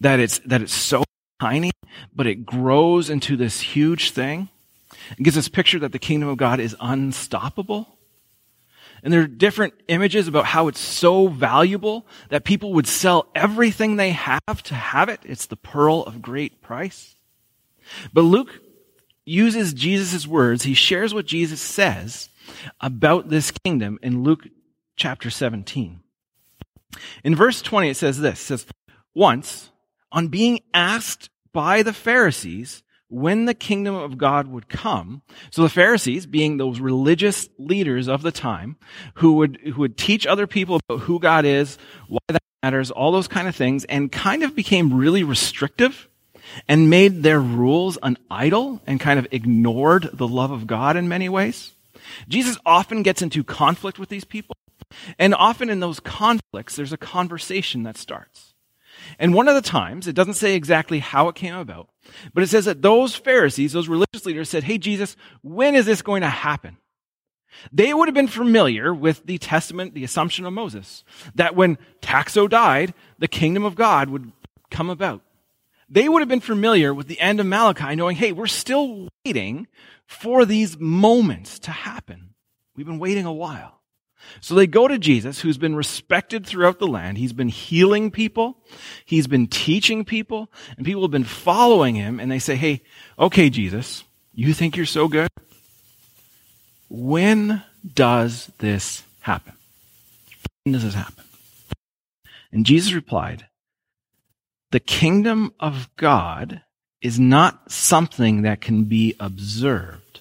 That 0.00 0.20
it's, 0.20 0.38
that 0.40 0.62
it's 0.62 0.72
so 0.72 1.04
tiny, 1.40 1.72
but 2.14 2.26
it 2.26 2.46
grows 2.46 3.10
into 3.10 3.36
this 3.36 3.60
huge 3.60 4.10
thing. 4.10 4.48
It 5.18 5.22
gives 5.22 5.36
us 5.36 5.48
picture 5.48 5.78
that 5.80 5.92
the 5.92 5.98
kingdom 5.98 6.28
of 6.28 6.36
God 6.36 6.60
is 6.60 6.76
unstoppable. 6.80 7.98
And 9.02 9.12
there 9.12 9.20
are 9.20 9.26
different 9.26 9.74
images 9.88 10.28
about 10.28 10.46
how 10.46 10.68
it's 10.68 10.80
so 10.80 11.26
valuable 11.26 12.06
that 12.28 12.44
people 12.44 12.72
would 12.74 12.86
sell 12.86 13.26
everything 13.34 13.96
they 13.96 14.10
have 14.10 14.62
to 14.64 14.74
have 14.74 15.08
it. 15.08 15.20
It's 15.24 15.46
the 15.46 15.56
pearl 15.56 16.02
of 16.04 16.22
great 16.22 16.62
price. 16.62 17.16
But 18.12 18.22
Luke 18.22 18.60
uses 19.24 19.74
Jesus' 19.74 20.26
words. 20.26 20.62
He 20.62 20.74
shares 20.74 21.12
what 21.12 21.26
Jesus 21.26 21.60
says 21.60 22.28
about 22.80 23.28
this 23.28 23.50
kingdom 23.50 23.98
in 24.02 24.22
Luke 24.22 24.46
chapter 24.96 25.30
17. 25.30 26.00
In 27.24 27.34
verse 27.34 27.62
20, 27.62 27.90
it 27.90 27.96
says 27.96 28.20
this, 28.20 28.40
it 28.40 28.44
says, 28.44 28.66
once, 29.14 29.70
on 30.10 30.28
being 30.28 30.60
asked 30.74 31.30
by 31.52 31.82
the 31.82 31.92
Pharisees 31.92 32.82
when 33.12 33.44
the 33.44 33.54
kingdom 33.54 33.94
of 33.94 34.16
God 34.16 34.48
would 34.48 34.68
come. 34.68 35.20
So 35.50 35.62
the 35.62 35.68
Pharisees, 35.68 36.24
being 36.24 36.56
those 36.56 36.80
religious 36.80 37.48
leaders 37.58 38.08
of 38.08 38.22
the 38.22 38.32
time, 38.32 38.76
who 39.14 39.34
would, 39.34 39.58
who 39.58 39.80
would 39.82 39.98
teach 39.98 40.26
other 40.26 40.46
people 40.46 40.80
about 40.88 41.00
who 41.00 41.20
God 41.20 41.44
is, 41.44 41.76
why 42.08 42.20
that 42.28 42.42
matters, 42.62 42.90
all 42.90 43.12
those 43.12 43.28
kind 43.28 43.46
of 43.46 43.54
things, 43.54 43.84
and 43.84 44.10
kind 44.10 44.42
of 44.42 44.56
became 44.56 44.94
really 44.94 45.24
restrictive 45.24 46.08
and 46.66 46.88
made 46.88 47.22
their 47.22 47.40
rules 47.40 47.98
an 48.02 48.16
idol 48.30 48.80
and 48.86 48.98
kind 48.98 49.18
of 49.18 49.26
ignored 49.30 50.08
the 50.14 50.28
love 50.28 50.50
of 50.50 50.66
God 50.66 50.96
in 50.96 51.06
many 51.06 51.28
ways. 51.28 51.72
Jesus 52.28 52.56
often 52.64 53.02
gets 53.02 53.20
into 53.20 53.44
conflict 53.44 53.98
with 53.98 54.08
these 54.08 54.24
people. 54.24 54.56
And 55.18 55.34
often 55.34 55.68
in 55.68 55.80
those 55.80 56.00
conflicts, 56.00 56.76
there's 56.76 56.92
a 56.92 56.98
conversation 56.98 57.82
that 57.82 57.96
starts. 57.96 58.51
And 59.18 59.34
one 59.34 59.48
of 59.48 59.54
the 59.54 59.62
times, 59.62 60.06
it 60.06 60.14
doesn't 60.14 60.34
say 60.34 60.54
exactly 60.54 60.98
how 60.98 61.28
it 61.28 61.34
came 61.34 61.54
about, 61.54 61.88
but 62.34 62.42
it 62.42 62.48
says 62.48 62.64
that 62.66 62.82
those 62.82 63.14
Pharisees, 63.14 63.72
those 63.72 63.88
religious 63.88 64.24
leaders 64.24 64.48
said, 64.48 64.64
Hey, 64.64 64.78
Jesus, 64.78 65.16
when 65.42 65.74
is 65.74 65.86
this 65.86 66.02
going 66.02 66.22
to 66.22 66.28
happen? 66.28 66.76
They 67.72 67.92
would 67.92 68.08
have 68.08 68.14
been 68.14 68.28
familiar 68.28 68.94
with 68.94 69.26
the 69.26 69.38
testament, 69.38 69.94
the 69.94 70.04
assumption 70.04 70.46
of 70.46 70.52
Moses, 70.52 71.04
that 71.34 71.54
when 71.54 71.78
Taxo 72.00 72.48
died, 72.48 72.94
the 73.18 73.28
kingdom 73.28 73.64
of 73.64 73.74
God 73.74 74.08
would 74.08 74.32
come 74.70 74.90
about. 74.90 75.22
They 75.88 76.08
would 76.08 76.22
have 76.22 76.28
been 76.28 76.40
familiar 76.40 76.94
with 76.94 77.06
the 77.06 77.20
end 77.20 77.38
of 77.38 77.46
Malachi, 77.46 77.94
knowing, 77.94 78.16
hey, 78.16 78.32
we're 78.32 78.46
still 78.46 79.08
waiting 79.24 79.66
for 80.06 80.46
these 80.46 80.78
moments 80.78 81.58
to 81.60 81.70
happen. 81.70 82.30
We've 82.74 82.86
been 82.86 82.98
waiting 82.98 83.26
a 83.26 83.32
while. 83.32 83.81
So 84.40 84.54
they 84.54 84.66
go 84.66 84.88
to 84.88 84.98
Jesus, 84.98 85.40
who's 85.40 85.58
been 85.58 85.76
respected 85.76 86.46
throughout 86.46 86.78
the 86.78 86.86
land. 86.86 87.18
He's 87.18 87.32
been 87.32 87.48
healing 87.48 88.10
people. 88.10 88.56
He's 89.04 89.26
been 89.26 89.46
teaching 89.46 90.04
people 90.04 90.50
and 90.76 90.86
people 90.86 91.02
have 91.02 91.10
been 91.10 91.24
following 91.24 91.94
him 91.94 92.18
and 92.20 92.30
they 92.30 92.38
say, 92.38 92.56
Hey, 92.56 92.82
okay, 93.18 93.50
Jesus, 93.50 94.04
you 94.34 94.54
think 94.54 94.76
you're 94.76 94.86
so 94.86 95.08
good? 95.08 95.28
When 96.88 97.62
does 97.94 98.50
this 98.58 99.02
happen? 99.20 99.54
When 100.64 100.72
does 100.72 100.84
this 100.84 100.94
happen? 100.94 101.24
And 102.52 102.66
Jesus 102.66 102.92
replied, 102.92 103.46
the 104.72 104.80
kingdom 104.80 105.52
of 105.60 105.94
God 105.96 106.62
is 107.02 107.20
not 107.20 107.70
something 107.70 108.42
that 108.42 108.62
can 108.62 108.84
be 108.84 109.14
observed, 109.20 110.20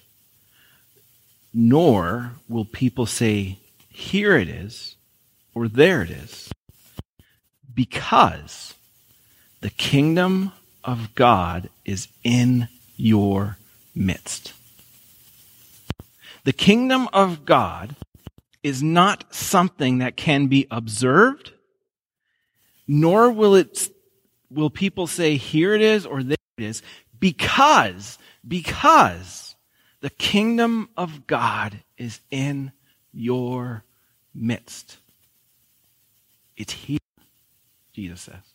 nor 1.53 2.33
will 2.49 2.65
people 2.65 3.05
say, 3.05 3.59
here 3.91 4.36
it 4.38 4.47
is, 4.47 4.95
or 5.54 5.67
there 5.67 6.01
it 6.01 6.10
is, 6.10 6.49
because 7.73 8.73
the 9.62 9.69
kingdom 9.69 10.51
of 10.84 11.13
God 11.13 11.69
is 11.86 12.08
in 12.23 12.67
your 12.97 13.58
midst. 13.93 14.54
The 16.43 16.54
kingdom 16.54 17.08
of 17.13 17.45
God 17.45 17.95
is 18.63 18.82
not 18.82 19.34
something 19.34 19.99
that 19.99 20.15
can 20.15 20.47
be 20.47 20.67
observed, 20.71 21.51
nor 22.88 23.32
will 23.32 23.56
it, 23.56 23.89
will 24.49 24.69
people 24.69 25.06
say, 25.06 25.38
here 25.38 25.73
it 25.73 25.82
is 25.82 26.06
or 26.06 26.23
there 26.23 26.38
it 26.58 26.63
is, 26.63 26.82
because, 27.19 28.17
because 28.47 29.56
the 30.01 30.10
kingdom 30.10 30.89
of 30.97 31.27
God 31.27 31.80
is 31.97 32.19
in 32.32 32.71
your 33.13 33.84
midst. 34.34 34.97
It's 36.58 36.74
here, 36.74 37.00
Jesus 37.93 38.21
says. 38.21 38.52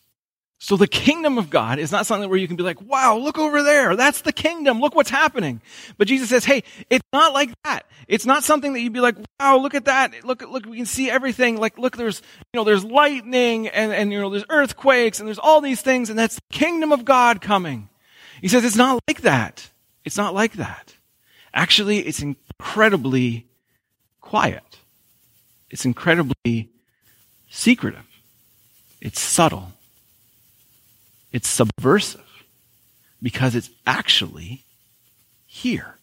So 0.59 0.75
the 0.75 0.87
kingdom 0.87 1.37
of 1.37 1.51
God 1.51 1.77
is 1.77 1.91
not 1.91 2.07
something 2.07 2.29
where 2.29 2.39
you 2.39 2.47
can 2.47 2.55
be 2.55 2.63
like, 2.63 2.81
wow, 2.81 3.15
look 3.15 3.37
over 3.37 3.61
there. 3.61 3.95
That's 3.95 4.21
the 4.21 4.33
kingdom. 4.33 4.79
Look 4.79 4.95
what's 4.95 5.09
happening. 5.09 5.61
But 5.97 6.07
Jesus 6.07 6.29
says, 6.29 6.45
hey, 6.45 6.63
it's 6.89 7.05
not 7.13 7.31
like 7.31 7.51
that. 7.63 7.85
It's 8.07 8.25
not 8.25 8.43
something 8.43 8.73
that 8.73 8.81
you'd 8.81 8.91
be 8.91 8.99
like, 8.99 9.17
wow, 9.39 9.57
look 9.57 9.75
at 9.75 9.85
that. 9.85 10.25
Look, 10.25 10.41
look, 10.41 10.65
we 10.65 10.77
can 10.77 10.87
see 10.87 11.11
everything. 11.11 11.57
Like, 11.57 11.77
look, 11.77 11.95
there's, 11.95 12.23
you 12.53 12.59
know, 12.59 12.63
there's 12.63 12.83
lightning 12.83 13.67
and, 13.67 13.93
and, 13.93 14.11
you 14.11 14.19
know, 14.19 14.31
there's 14.31 14.45
earthquakes 14.49 15.19
and 15.19 15.27
there's 15.27 15.39
all 15.39 15.61
these 15.61 15.81
things 15.81 16.09
and 16.09 16.17
that's 16.17 16.35
the 16.35 16.41
kingdom 16.51 16.91
of 16.91 17.05
God 17.05 17.39
coming. 17.39 17.89
He 18.41 18.47
says, 18.47 18.65
it's 18.65 18.75
not 18.75 18.99
like 19.07 19.21
that. 19.21 19.69
It's 20.05 20.17
not 20.17 20.33
like 20.33 20.53
that. 20.53 20.95
Actually, 21.53 21.99
it's 21.99 22.21
incredibly 22.21 23.46
quiet. 24.27 24.79
It's 25.69 25.85
incredibly 25.85 26.69
secretive. 27.49 28.05
It's 28.99 29.21
subtle. 29.21 29.71
It's 31.31 31.47
subversive. 31.47 32.27
because 33.21 33.55
it's 33.55 33.69
actually 33.85 34.63
here. 35.45 35.95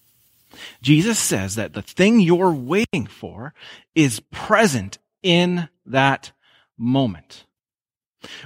Jesus 0.83 1.19
says 1.19 1.55
that 1.57 1.75
the 1.75 1.83
thing 1.83 2.21
you're 2.21 2.53
waiting 2.53 3.07
for 3.07 3.55
is 3.95 4.21
present 4.31 4.99
in 5.23 5.69
that 5.87 6.33
moment. 6.79 7.45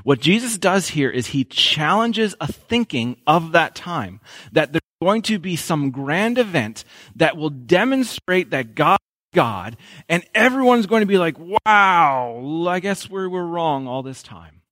What 0.02 0.20
Jesus 0.20 0.58
does 0.58 0.88
here 0.88 1.10
is 1.10 1.28
he 1.28 1.44
challenges 1.44 2.34
a 2.40 2.50
thinking 2.50 3.16
of 3.26 3.52
that 3.52 3.74
time 3.74 4.20
that 4.52 4.72
there's 4.72 4.82
going 5.00 5.22
to 5.22 5.38
be 5.38 5.54
some 5.54 5.90
grand 5.90 6.36
event 6.36 6.84
that 7.14 7.36
will 7.36 7.50
demonstrate 7.50 8.50
that 8.50 8.74
God 8.74 8.98
God, 9.32 9.76
and 10.08 10.24
everyone's 10.34 10.86
going 10.86 11.02
to 11.02 11.06
be 11.06 11.18
like, 11.18 11.36
wow, 11.38 12.66
I 12.68 12.80
guess 12.80 13.10
we 13.10 13.26
were 13.26 13.46
wrong 13.46 13.86
all 13.86 14.02
this 14.02 14.22
time. 14.22 14.62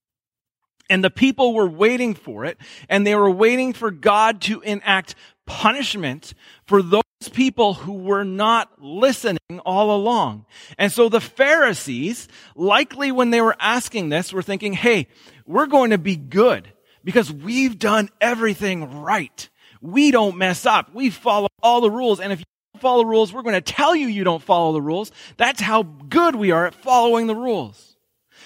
And 0.88 1.02
the 1.02 1.10
people 1.10 1.52
were 1.52 1.68
waiting 1.68 2.14
for 2.14 2.44
it, 2.44 2.58
and 2.88 3.06
they 3.06 3.14
were 3.14 3.30
waiting 3.30 3.72
for 3.72 3.90
God 3.90 4.40
to 4.42 4.60
enact 4.60 5.14
punishment 5.46 6.32
for 6.66 6.82
those 6.82 7.02
people 7.32 7.74
who 7.74 7.94
were 7.94 8.24
not 8.24 8.70
listening 8.80 9.60
all 9.64 9.94
along. 9.94 10.46
And 10.78 10.92
so 10.92 11.08
the 11.08 11.20
Pharisees, 11.20 12.28
likely 12.54 13.10
when 13.10 13.30
they 13.30 13.40
were 13.40 13.56
asking 13.58 14.10
this, 14.10 14.32
were 14.32 14.42
thinking, 14.42 14.74
hey, 14.74 15.08
we're 15.46 15.66
going 15.66 15.90
to 15.90 15.98
be 15.98 16.16
good 16.16 16.68
because 17.04 17.32
we've 17.32 17.78
done 17.78 18.10
everything 18.20 19.02
right. 19.02 19.48
We 19.80 20.10
don't 20.10 20.36
mess 20.36 20.66
up. 20.66 20.94
We 20.94 21.10
follow 21.10 21.48
all 21.62 21.80
the 21.80 21.90
rules. 21.90 22.20
And 22.20 22.32
if 22.32 22.40
you 22.40 22.44
follow 22.80 22.98
the 22.98 23.06
rules, 23.06 23.32
we're 23.32 23.42
going 23.42 23.54
to 23.54 23.60
tell 23.60 23.94
you 23.94 24.06
you 24.06 24.24
don't 24.24 24.42
follow 24.42 24.72
the 24.72 24.82
rules. 24.82 25.12
That's 25.36 25.60
how 25.60 25.82
good 25.82 26.36
we 26.36 26.50
are 26.50 26.66
at 26.66 26.74
following 26.74 27.26
the 27.26 27.34
rules. 27.34 27.96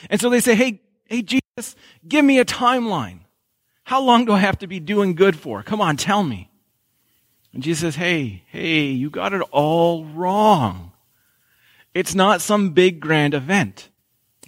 And 0.08 0.20
so 0.20 0.30
they 0.30 0.40
say, 0.40 0.54
hey, 0.54 0.80
hey, 1.06 1.22
Jesus, 1.22 1.76
give 2.06 2.24
me 2.24 2.38
a 2.38 2.44
timeline. 2.44 3.20
How 3.84 4.00
long 4.00 4.24
do 4.24 4.32
I 4.32 4.38
have 4.38 4.58
to 4.60 4.66
be 4.66 4.80
doing 4.80 5.14
good 5.14 5.36
for? 5.36 5.62
Come 5.62 5.80
on, 5.80 5.96
tell 5.96 6.22
me. 6.22 6.50
And 7.52 7.62
Jesus 7.62 7.80
says, 7.80 7.96
hey, 7.96 8.44
hey, 8.46 8.84
you 8.84 9.10
got 9.10 9.32
it 9.32 9.42
all 9.50 10.04
wrong. 10.04 10.92
It's 11.92 12.14
not 12.14 12.40
some 12.40 12.70
big 12.70 13.00
grand 13.00 13.34
event. 13.34 13.88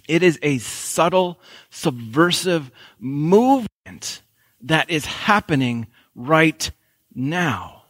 It 0.07 0.23
is 0.23 0.39
a 0.41 0.57
subtle, 0.59 1.39
subversive 1.69 2.71
movement 2.99 4.21
that 4.61 4.89
is 4.89 5.05
happening 5.05 5.87
right 6.15 6.71
now. 7.13 7.82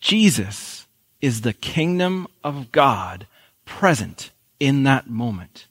Jesus 0.00 0.86
is 1.20 1.40
the 1.40 1.52
kingdom 1.52 2.26
of 2.44 2.70
God 2.72 3.26
present 3.64 4.30
in 4.60 4.84
that 4.84 5.08
moment. 5.08 5.66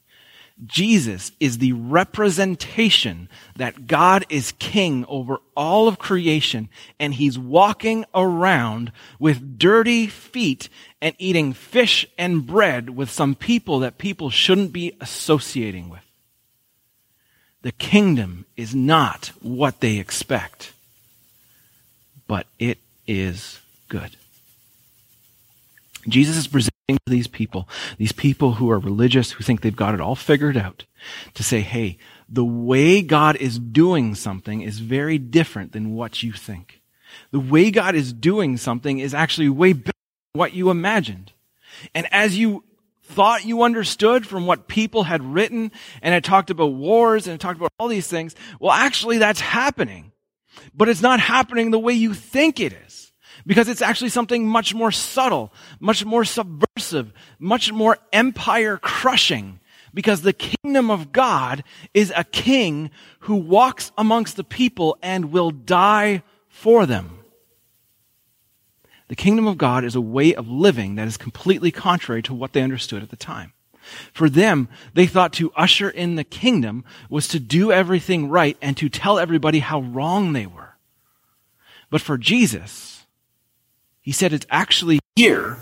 Jesus 0.66 1.30
is 1.38 1.58
the 1.58 1.72
representation 1.72 3.28
that 3.56 3.86
God 3.86 4.26
is 4.28 4.52
king 4.58 5.04
over 5.06 5.38
all 5.56 5.86
of 5.86 5.98
creation 5.98 6.68
and 6.98 7.14
he's 7.14 7.38
walking 7.38 8.04
around 8.12 8.90
with 9.20 9.58
dirty 9.58 10.08
feet 10.08 10.68
and 11.00 11.14
eating 11.18 11.52
fish 11.52 12.06
and 12.18 12.44
bread 12.44 12.90
with 12.90 13.08
some 13.08 13.36
people 13.36 13.78
that 13.80 13.98
people 13.98 14.30
shouldn't 14.30 14.72
be 14.72 14.96
associating 15.00 15.88
with. 15.88 16.04
The 17.62 17.72
kingdom 17.72 18.44
is 18.56 18.74
not 18.74 19.30
what 19.40 19.80
they 19.80 19.98
expect, 19.98 20.72
but 22.26 22.46
it 22.58 22.78
is 23.06 23.60
good. 23.88 24.16
Jesus 26.06 26.36
is 26.36 26.46
presenting 26.46 26.72
to 26.88 27.10
these 27.10 27.26
people, 27.26 27.68
these 27.98 28.12
people 28.12 28.54
who 28.54 28.70
are 28.70 28.78
religious, 28.78 29.32
who 29.32 29.44
think 29.44 29.60
they've 29.60 29.74
got 29.74 29.94
it 29.94 30.00
all 30.00 30.14
figured 30.14 30.56
out, 30.56 30.84
to 31.34 31.42
say, 31.42 31.60
hey, 31.60 31.98
the 32.28 32.44
way 32.44 33.02
God 33.02 33.36
is 33.36 33.58
doing 33.58 34.14
something 34.14 34.60
is 34.60 34.78
very 34.78 35.18
different 35.18 35.72
than 35.72 35.94
what 35.94 36.22
you 36.22 36.32
think. 36.32 36.80
The 37.30 37.40
way 37.40 37.70
God 37.70 37.94
is 37.94 38.12
doing 38.12 38.56
something 38.56 38.98
is 38.98 39.14
actually 39.14 39.48
way 39.48 39.72
better 39.72 39.92
than 40.34 40.38
what 40.38 40.54
you 40.54 40.70
imagined. 40.70 41.32
And 41.94 42.06
as 42.12 42.38
you 42.38 42.64
thought 43.02 43.44
you 43.44 43.62
understood 43.62 44.26
from 44.26 44.46
what 44.46 44.68
people 44.68 45.04
had 45.04 45.22
written 45.22 45.72
and 46.02 46.14
it 46.14 46.24
talked 46.24 46.50
about 46.50 46.74
wars 46.74 47.26
and 47.26 47.34
it 47.34 47.40
talked 47.40 47.58
about 47.58 47.72
all 47.78 47.88
these 47.88 48.06
things, 48.06 48.34
well, 48.60 48.72
actually 48.72 49.18
that's 49.18 49.40
happening. 49.40 50.12
But 50.74 50.88
it's 50.88 51.02
not 51.02 51.20
happening 51.20 51.70
the 51.70 51.78
way 51.78 51.94
you 51.94 52.14
think 52.14 52.60
it 52.60 52.72
is 52.72 52.87
because 53.48 53.66
it's 53.66 53.80
actually 53.80 54.10
something 54.10 54.46
much 54.46 54.74
more 54.74 54.92
subtle, 54.92 55.50
much 55.80 56.04
more 56.04 56.22
subversive, 56.22 57.14
much 57.38 57.72
more 57.72 57.96
empire 58.12 58.76
crushing. 58.76 59.58
Because 59.94 60.20
the 60.20 60.34
kingdom 60.34 60.90
of 60.90 61.12
God 61.12 61.64
is 61.94 62.12
a 62.14 62.24
king 62.24 62.90
who 63.20 63.36
walks 63.36 63.90
amongst 63.96 64.36
the 64.36 64.44
people 64.44 64.98
and 65.02 65.32
will 65.32 65.50
die 65.50 66.22
for 66.46 66.84
them. 66.84 67.20
The 69.08 69.16
kingdom 69.16 69.46
of 69.46 69.56
God 69.56 69.82
is 69.82 69.94
a 69.94 70.00
way 70.00 70.34
of 70.34 70.46
living 70.46 70.96
that 70.96 71.08
is 71.08 71.16
completely 71.16 71.70
contrary 71.70 72.20
to 72.24 72.34
what 72.34 72.52
they 72.52 72.60
understood 72.60 73.02
at 73.02 73.08
the 73.08 73.16
time. 73.16 73.54
For 74.12 74.28
them, 74.28 74.68
they 74.92 75.06
thought 75.06 75.32
to 75.34 75.52
usher 75.56 75.88
in 75.88 76.16
the 76.16 76.24
kingdom 76.24 76.84
was 77.08 77.26
to 77.28 77.40
do 77.40 77.72
everything 77.72 78.28
right 78.28 78.58
and 78.60 78.76
to 78.76 78.90
tell 78.90 79.18
everybody 79.18 79.60
how 79.60 79.80
wrong 79.80 80.34
they 80.34 80.44
were. 80.44 80.76
But 81.88 82.02
for 82.02 82.18
Jesus, 82.18 82.97
he 84.08 84.12
said 84.12 84.32
it's 84.32 84.46
actually 84.48 85.00
here, 85.16 85.58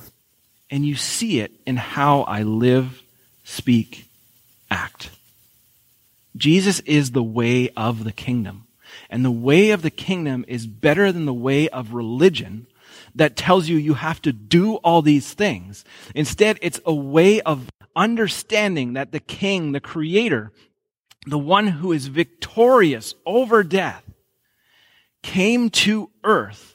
and 0.70 0.86
you 0.86 0.94
see 0.94 1.40
it 1.40 1.50
in 1.66 1.76
how 1.76 2.20
I 2.20 2.44
live, 2.44 3.02
speak, 3.42 4.04
act. 4.70 5.10
Jesus 6.36 6.78
is 6.86 7.10
the 7.10 7.24
way 7.24 7.70
of 7.70 8.04
the 8.04 8.12
kingdom. 8.12 8.68
And 9.10 9.24
the 9.24 9.32
way 9.32 9.70
of 9.72 9.82
the 9.82 9.90
kingdom 9.90 10.44
is 10.46 10.68
better 10.68 11.10
than 11.10 11.24
the 11.24 11.34
way 11.34 11.68
of 11.70 11.92
religion 11.92 12.68
that 13.16 13.34
tells 13.34 13.68
you 13.68 13.78
you 13.78 13.94
have 13.94 14.22
to 14.22 14.32
do 14.32 14.76
all 14.76 15.02
these 15.02 15.34
things. 15.34 15.84
Instead, 16.14 16.60
it's 16.62 16.78
a 16.86 16.94
way 16.94 17.40
of 17.40 17.68
understanding 17.96 18.92
that 18.92 19.10
the 19.10 19.18
king, 19.18 19.72
the 19.72 19.80
creator, 19.80 20.52
the 21.26 21.36
one 21.36 21.66
who 21.66 21.90
is 21.90 22.06
victorious 22.06 23.16
over 23.26 23.64
death, 23.64 24.04
came 25.24 25.68
to 25.68 26.10
earth 26.22 26.74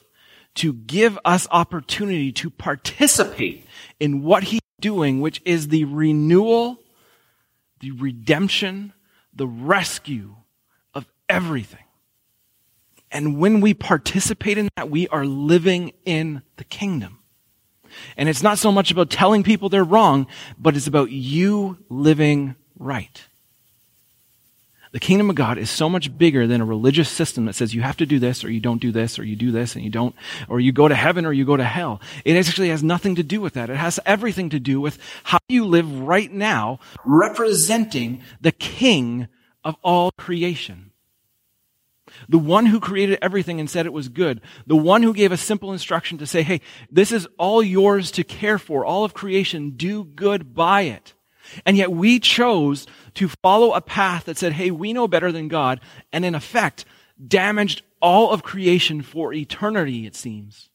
to 0.56 0.72
give 0.72 1.18
us 1.24 1.46
opportunity 1.50 2.32
to 2.32 2.50
participate 2.50 3.66
in 3.98 4.22
what 4.22 4.44
he's 4.44 4.60
doing, 4.80 5.20
which 5.20 5.40
is 5.44 5.68
the 5.68 5.84
renewal, 5.84 6.78
the 7.80 7.92
redemption, 7.92 8.92
the 9.32 9.46
rescue 9.46 10.36
of 10.94 11.06
everything. 11.28 11.84
And 13.10 13.38
when 13.38 13.60
we 13.60 13.74
participate 13.74 14.58
in 14.58 14.68
that, 14.76 14.90
we 14.90 15.08
are 15.08 15.24
living 15.24 15.92
in 16.04 16.42
the 16.56 16.64
kingdom. 16.64 17.18
And 18.16 18.28
it's 18.28 18.42
not 18.42 18.58
so 18.58 18.72
much 18.72 18.90
about 18.90 19.10
telling 19.10 19.42
people 19.42 19.68
they're 19.68 19.84
wrong, 19.84 20.26
but 20.58 20.76
it's 20.76 20.86
about 20.86 21.10
you 21.10 21.78
living 21.90 22.56
right. 22.78 23.22
The 24.92 25.00
kingdom 25.00 25.30
of 25.30 25.36
God 25.36 25.56
is 25.56 25.70
so 25.70 25.88
much 25.88 26.16
bigger 26.18 26.46
than 26.46 26.60
a 26.60 26.66
religious 26.66 27.08
system 27.08 27.46
that 27.46 27.54
says 27.54 27.74
you 27.74 27.80
have 27.80 27.96
to 27.96 28.06
do 28.06 28.18
this 28.18 28.44
or 28.44 28.50
you 28.50 28.60
don't 28.60 28.80
do 28.80 28.92
this 28.92 29.18
or 29.18 29.24
you 29.24 29.36
do 29.36 29.50
this 29.50 29.74
and 29.74 29.82
you 29.82 29.90
don't, 29.90 30.14
or 30.50 30.60
you 30.60 30.70
go 30.70 30.86
to 30.86 30.94
heaven 30.94 31.24
or 31.24 31.32
you 31.32 31.46
go 31.46 31.56
to 31.56 31.64
hell. 31.64 32.00
It 32.26 32.36
actually 32.36 32.68
has 32.68 32.82
nothing 32.82 33.14
to 33.14 33.22
do 33.22 33.40
with 33.40 33.54
that. 33.54 33.70
It 33.70 33.76
has 33.76 33.98
everything 34.04 34.50
to 34.50 34.60
do 34.60 34.82
with 34.82 34.98
how 35.24 35.38
you 35.48 35.64
live 35.64 36.00
right 36.00 36.30
now 36.30 36.78
representing 37.06 38.22
the 38.42 38.52
king 38.52 39.28
of 39.64 39.76
all 39.82 40.10
creation. 40.12 40.90
The 42.28 42.38
one 42.38 42.66
who 42.66 42.78
created 42.78 43.18
everything 43.22 43.60
and 43.60 43.70
said 43.70 43.86
it 43.86 43.94
was 43.94 44.10
good. 44.10 44.42
The 44.66 44.76
one 44.76 45.02
who 45.02 45.14
gave 45.14 45.32
a 45.32 45.38
simple 45.38 45.72
instruction 45.72 46.18
to 46.18 46.26
say, 46.26 46.42
hey, 46.42 46.60
this 46.90 47.12
is 47.12 47.26
all 47.38 47.62
yours 47.62 48.10
to 48.10 48.24
care 48.24 48.58
for. 48.58 48.84
All 48.84 49.04
of 49.04 49.14
creation, 49.14 49.70
do 49.70 50.04
good 50.04 50.54
by 50.54 50.82
it. 50.82 51.14
And 51.64 51.76
yet 51.76 51.92
we 51.92 52.18
chose 52.18 52.86
to 53.14 53.28
follow 53.42 53.72
a 53.72 53.80
path 53.80 54.24
that 54.24 54.38
said, 54.38 54.52
hey, 54.52 54.70
we 54.70 54.92
know 54.92 55.08
better 55.08 55.32
than 55.32 55.48
God, 55.48 55.80
and 56.12 56.24
in 56.24 56.34
effect, 56.34 56.84
damaged 57.26 57.82
all 58.00 58.30
of 58.30 58.42
creation 58.42 59.02
for 59.02 59.32
eternity, 59.32 60.06
it 60.06 60.16
seems. 60.16 60.70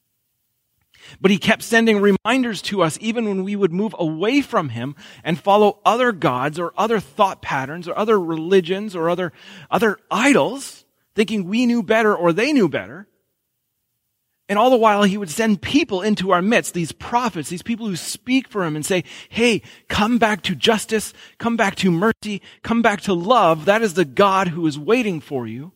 But 1.21 1.31
he 1.31 1.37
kept 1.37 1.63
sending 1.63 2.01
reminders 2.01 2.61
to 2.63 2.81
us 2.81 2.97
even 3.01 3.27
when 3.27 3.43
we 3.43 3.55
would 3.55 3.71
move 3.71 3.95
away 3.97 4.41
from 4.41 4.69
him 4.69 4.95
and 5.23 5.39
follow 5.39 5.79
other 5.85 6.11
gods 6.11 6.59
or 6.59 6.73
other 6.77 6.99
thought 6.99 7.41
patterns 7.41 7.87
or 7.87 7.97
other 7.97 8.19
religions 8.19 8.95
or 8.95 9.09
other, 9.09 9.31
other 9.71 9.99
idols, 10.11 10.85
thinking 11.15 11.45
we 11.45 11.65
knew 11.65 11.81
better 11.81 12.15
or 12.15 12.33
they 12.33 12.51
knew 12.51 12.67
better. 12.67 13.07
And 14.49 14.57
all 14.57 14.69
the 14.69 14.77
while, 14.77 15.03
he 15.03 15.17
would 15.17 15.29
send 15.29 15.62
people 15.62 16.01
into 16.01 16.31
our 16.31 16.41
midst, 16.41 16.73
these 16.73 16.93
prophets, 16.93 17.49
these 17.49 17.62
people 17.62 17.86
who 17.88 17.97
speak 17.97 18.47
for 18.47 18.63
him 18.63 18.77
and 18.77 18.86
say, 18.86 19.03
hey, 19.27 19.62
come 19.89 20.17
back 20.17 20.41
to 20.43 20.55
justice, 20.55 21.13
come 21.38 21.57
back 21.57 21.75
to 21.77 21.91
mercy, 21.91 22.41
come 22.63 22.81
back 22.81 23.01
to 23.01 23.13
love. 23.13 23.65
That 23.65 23.81
is 23.81 23.95
the 23.95 24.05
God 24.05 24.47
who 24.47 24.65
is 24.65 24.79
waiting 24.79 25.19
for 25.19 25.45
you. 25.47 25.73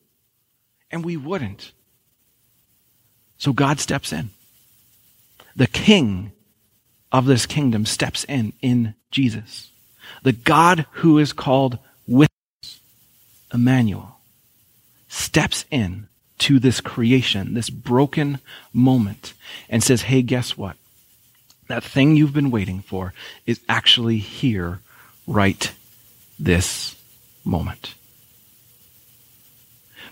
And 0.89 1.03
we 1.03 1.17
wouldn't. 1.17 1.73
So 3.38 3.51
God 3.51 3.79
steps 3.79 4.13
in. 4.13 4.29
The 5.55 5.67
king 5.67 6.31
of 7.12 7.25
this 7.25 7.45
kingdom 7.45 7.86
steps 7.86 8.23
in, 8.23 8.53
in 8.62 8.95
Jesus. 9.10 9.71
The 10.23 10.31
God 10.31 10.86
who 10.91 11.17
is 11.17 11.34
called 11.34 11.77
with 12.07 12.29
us, 12.63 12.79
Emmanuel, 13.53 14.17
steps 15.10 15.65
in 15.69 16.07
to 16.41 16.60
this 16.60 16.82
creation, 16.82 17.54
this 17.54 17.69
broken 17.69 18.39
moment, 18.73 19.34
and 19.69 19.84
says, 19.84 20.04
hey, 20.04 20.21
guess 20.21 20.58
what? 20.58 20.75
That 21.67 21.84
thing 21.84 22.15
you've 22.15 22.34
been 22.34 22.51
waiting 22.51 22.82
for 22.82 23.13
is 23.45 23.62
actually 23.69 24.17
here 24.17 24.80
right 25.27 25.71
this 26.39 26.95
moment. 27.45 27.93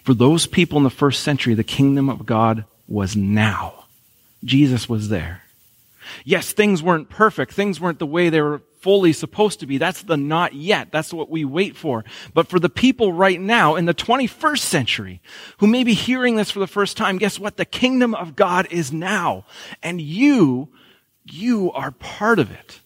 For 0.04 0.14
those 0.14 0.46
people 0.48 0.78
in 0.78 0.84
the 0.84 0.90
first 0.90 1.24
century, 1.24 1.56
the 1.56 1.64
kingdom 1.64 2.10
of 2.10 2.26
God 2.26 2.66
was 2.88 3.16
now. 3.16 3.86
Jesus 4.44 4.88
was 4.88 5.10
there. 5.10 5.44
Yes, 6.24 6.54
things 6.54 6.82
weren't 6.82 7.10
perfect. 7.10 7.54
Things 7.54 7.82
weren't 7.82 8.00
the 8.00 8.06
way 8.06 8.30
they 8.30 8.42
were 8.42 8.62
fully 8.80 9.14
supposed 9.14 9.60
to 9.60 9.66
be. 9.66 9.78
That's 9.78 10.04
the 10.04 10.18
not 10.18 10.54
yet. 10.54 10.92
That's 10.92 11.14
what 11.14 11.30
we 11.30 11.46
wait 11.46 11.76
for. 11.76 12.06
But 12.34 12.48
for 12.48 12.60
the 12.60 12.70
people 12.70 13.14
right 13.14 13.40
now 13.40 13.76
in 13.76 13.86
the 13.86 13.94
21st 13.94 14.60
century 14.60 15.22
who 15.58 15.68
may 15.68 15.84
be 15.84 15.94
hearing 15.94 16.36
this 16.36 16.52
for 16.52 16.60
the 16.60 16.68
first 16.68 16.98
time, 16.98 17.18
guess 17.18 17.40
what? 17.40 17.58
The 17.58 17.66
kingdom 17.66 18.16
of 18.16 18.36
God 18.36 18.68
is 18.72 18.92
now. 18.92 19.46
And 19.84 20.00
you, 20.00 20.70
you 21.26 21.72
are 21.74 21.92
part 21.92 22.40
of 22.40 22.52
it. 22.52 22.80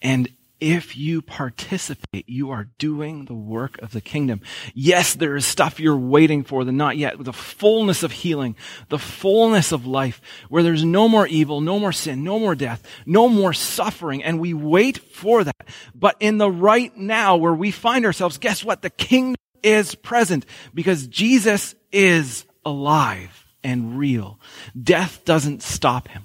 And 0.00 0.28
if 0.60 0.96
you 0.96 1.22
participate, 1.22 2.28
you 2.28 2.50
are 2.50 2.68
doing 2.78 3.26
the 3.26 3.34
work 3.34 3.78
of 3.80 3.92
the 3.92 4.00
kingdom. 4.00 4.40
Yes, 4.74 5.14
there 5.14 5.36
is 5.36 5.46
stuff 5.46 5.78
you're 5.78 5.96
waiting 5.96 6.42
for, 6.42 6.64
the 6.64 6.72
not 6.72 6.96
yet, 6.96 7.22
the 7.22 7.32
fullness 7.32 8.02
of 8.02 8.12
healing, 8.12 8.56
the 8.88 8.98
fullness 8.98 9.72
of 9.72 9.86
life, 9.86 10.20
where 10.48 10.62
there's 10.62 10.84
no 10.84 11.08
more 11.08 11.26
evil, 11.26 11.60
no 11.60 11.78
more 11.78 11.92
sin, 11.92 12.24
no 12.24 12.38
more 12.38 12.54
death, 12.54 12.82
no 13.06 13.28
more 13.28 13.52
suffering, 13.52 14.22
and 14.24 14.40
we 14.40 14.52
wait 14.54 14.98
for 14.98 15.44
that. 15.44 15.68
But 15.94 16.16
in 16.20 16.38
the 16.38 16.50
right 16.50 16.96
now 16.96 17.36
where 17.36 17.54
we 17.54 17.70
find 17.70 18.04
ourselves, 18.04 18.38
guess 18.38 18.64
what? 18.64 18.82
The 18.82 18.90
kingdom 18.90 19.36
is 19.62 19.94
present 19.94 20.46
because 20.74 21.06
Jesus 21.06 21.74
is 21.92 22.44
alive 22.64 23.46
and 23.62 23.98
real. 23.98 24.38
Death 24.80 25.24
doesn't 25.24 25.62
stop 25.62 26.08
him. 26.08 26.24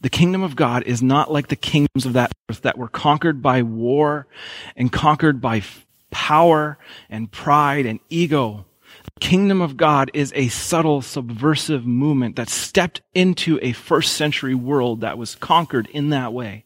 The 0.00 0.10
kingdom 0.10 0.42
of 0.42 0.54
God 0.54 0.84
is 0.84 1.02
not 1.02 1.32
like 1.32 1.48
the 1.48 1.56
kingdoms 1.56 2.06
of 2.06 2.12
that 2.12 2.32
earth 2.48 2.62
that 2.62 2.78
were 2.78 2.88
conquered 2.88 3.42
by 3.42 3.62
war 3.62 4.26
and 4.76 4.92
conquered 4.92 5.40
by 5.40 5.62
power 6.10 6.78
and 7.10 7.30
pride 7.30 7.84
and 7.84 7.98
ego. 8.08 8.64
The 9.14 9.20
kingdom 9.20 9.60
of 9.60 9.76
God 9.76 10.10
is 10.14 10.32
a 10.36 10.48
subtle 10.48 11.02
subversive 11.02 11.84
movement 11.84 12.36
that 12.36 12.48
stepped 12.48 13.00
into 13.12 13.58
a 13.60 13.72
first 13.72 14.12
century 14.12 14.54
world 14.54 15.00
that 15.00 15.18
was 15.18 15.34
conquered 15.34 15.88
in 15.88 16.10
that 16.10 16.32
way. 16.32 16.64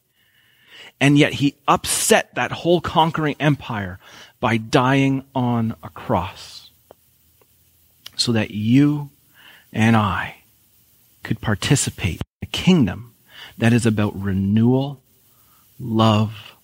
And 1.00 1.18
yet 1.18 1.34
he 1.34 1.56
upset 1.66 2.34
that 2.34 2.52
whole 2.52 2.80
conquering 2.80 3.36
empire 3.40 3.98
by 4.40 4.58
dying 4.58 5.24
on 5.34 5.74
a 5.82 5.88
cross 5.88 6.70
so 8.16 8.32
that 8.32 8.50
you 8.50 9.10
and 9.72 9.96
I 9.96 10.36
could 11.22 11.40
participate 11.40 12.16
in 12.16 12.20
the 12.40 12.46
kingdom 12.46 13.11
that 13.58 13.72
is 13.72 13.86
about 13.86 14.20
renewal, 14.20 15.02
love, 15.78 16.54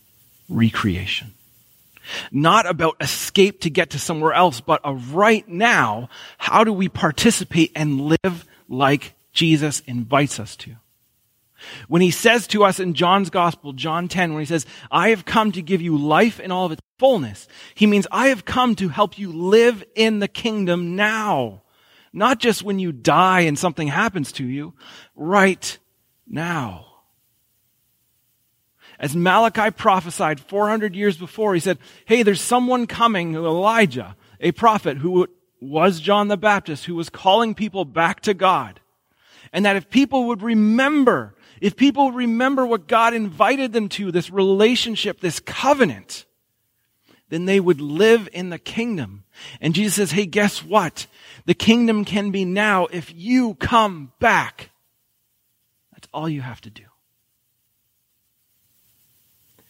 recreation. 0.49 1.35
Not 2.33 2.67
about 2.67 2.97
escape 3.01 3.61
to 3.63 3.71
get 3.71 3.91
to 3.91 3.99
somewhere 3.99 4.33
else, 4.33 4.61
but 4.61 4.81
a 4.85 4.95
right 4.95 5.47
now, 5.49 6.09
how 6.39 6.65
do 6.65 6.73
we 6.73 6.89
participate 6.89 7.73
and 7.75 8.01
live 8.01 8.47
like 8.69 9.15
Jesus 9.33 9.81
invites 9.81 10.41
us 10.41 10.57
to? 10.57 10.77
When 11.89 12.03
he 12.03 12.11
says 12.11 12.47
to 12.49 12.65
us 12.65 12.79
in 12.79 12.95
John's 12.95 13.31
gospel, 13.31 13.73
John 13.73 14.09
10, 14.09 14.33
when 14.33 14.41
he 14.41 14.47
says, 14.47 14.65
I 14.91 15.11
have 15.11 15.25
come 15.25 15.53
to 15.53 15.63
give 15.63 15.83
you 15.83 15.99
life 15.99 16.39
in 16.39 16.53
all 16.53 16.67
of 16.67 16.73
its 16.73 16.83
fullness, 16.99 17.49
he 17.75 17.87
means 17.87 18.07
I 18.11 18.29
have 18.29 18.45
come 18.45 18.75
to 18.77 18.89
help 18.89 19.19
you 19.19 19.33
live 19.33 19.85
in 19.95 20.21
the 20.21 20.29
kingdom 20.29 20.97
now. 20.97 21.63
Not 22.13 22.39
just 22.39 22.63
when 22.63 22.79
you 22.79 22.93
die 22.93 23.41
and 23.41 23.59
something 23.59 23.89
happens 23.89 24.33
to 24.33 24.45
you, 24.45 24.75
right 25.15 25.79
now. 26.29 26.87
As 28.99 29.15
Malachi 29.15 29.71
prophesied 29.71 30.41
400 30.41 30.97
years 30.97 31.17
before, 31.17 31.55
he 31.55 31.61
said, 31.61 31.79
Hey, 32.05 32.23
there's 32.23 32.41
someone 32.41 32.87
coming, 32.87 33.35
Elijah, 33.35 34.17
a 34.41 34.53
prophet 34.53 34.99
who 34.99 35.29
was 35.61 36.01
John 36.01 36.29
the 36.29 36.37
Baptist, 36.37 36.85
who 36.87 36.97
was 36.97 37.09
calling 37.09 37.55
people 37.55 37.85
back 37.85 38.21
to 38.23 38.35
God. 38.35 38.81
And 39.53 39.65
that 39.65 39.77
if 39.77 39.89
people 39.89 40.27
would 40.27 40.43
remember, 40.43 41.35
if 41.61 41.77
people 41.77 42.13
remember 42.13 42.67
what 42.67 42.89
God 42.89 43.15
invited 43.15 43.73
them 43.73 43.89
to, 43.91 44.11
this 44.11 44.31
relationship, 44.31 45.21
this 45.21 45.41
covenant, 45.41 46.27
then 47.29 47.45
they 47.45 47.61
would 47.61 47.81
live 47.81 48.29
in 48.33 48.51
the 48.51 48.59
kingdom. 48.59 49.25
And 49.61 49.75
Jesus 49.75 49.95
says, 49.95 50.11
Hey, 50.11 50.27
guess 50.27 50.65
what? 50.65 51.07
The 51.47 51.55
kingdom 51.55 52.05
can 52.05 52.33
be 52.33 52.45
now 52.45 52.87
if 52.87 53.13
you 53.15 53.55
come 53.55 54.13
back 54.19 54.71
all 56.13 56.29
you 56.29 56.41
have 56.41 56.61
to 56.63 56.71
do. 56.71 56.85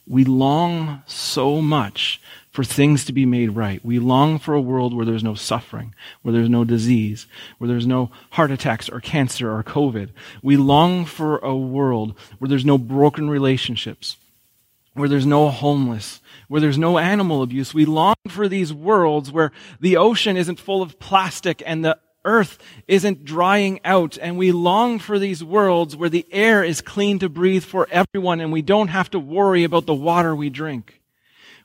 We 0.07 0.25
long 0.25 1.03
so 1.07 1.61
much 1.61 2.21
for 2.51 2.65
things 2.65 3.05
to 3.05 3.13
be 3.13 3.27
made 3.27 3.51
right. 3.51 3.85
We 3.85 3.99
long 3.99 4.39
for 4.39 4.55
a 4.55 4.61
world 4.61 4.95
where 4.95 5.05
there's 5.05 5.23
no 5.23 5.35
suffering, 5.35 5.95
where 6.23 6.33
there's 6.33 6.49
no 6.49 6.65
disease, 6.65 7.27
where 7.59 7.69
there's 7.69 7.87
no 7.87 8.11
heart 8.31 8.51
attacks 8.51 8.89
or 8.89 9.01
cancer 9.01 9.55
or 9.55 9.63
COVID. 9.63 10.09
We 10.43 10.57
long 10.57 11.05
for 11.05 11.39
a 11.39 11.55
world 11.55 12.15
where 12.39 12.49
there's 12.49 12.65
no 12.65 12.79
broken 12.79 13.29
relationships, 13.29 14.17
where 14.95 15.09
there's 15.09 15.27
no 15.27 15.51
homeless, 15.51 16.21
where 16.49 16.61
there's 16.61 16.79
no 16.79 16.99
animal 16.99 17.43
abuse. 17.43 17.75
We 17.75 17.85
long 17.85 18.17
for 18.29 18.49
these 18.49 18.73
worlds 18.73 19.31
where 19.31 19.53
the 19.79 19.99
ocean 19.99 20.37
isn't 20.37 20.59
full 20.59 20.81
of 20.81 20.99
plastic 20.99 21.63
and 21.67 21.85
the 21.85 21.99
earth 22.29 22.59
isn't 22.87 23.25
drying 23.25 23.81
out 23.85 24.19
and 24.21 24.37
we 24.37 24.53
long 24.53 24.99
for 24.99 25.19
these 25.19 25.43
worlds 25.43 25.97
where 25.97 26.11
the 26.11 26.27
air 26.31 26.63
is 26.63 26.81
clean 26.81 27.19
to 27.19 27.29
breathe 27.29 27.65
for 27.65 27.89
everyone 27.91 28.41
and 28.41 28.53
we 28.53 28.63
don't 28.63 28.89
have 28.89 29.11
to 29.11 29.19
worry 29.19 29.65
about 29.65 29.87
the 29.87 29.95
water 29.95 30.35
we 30.35 30.51
drink. 30.51 31.01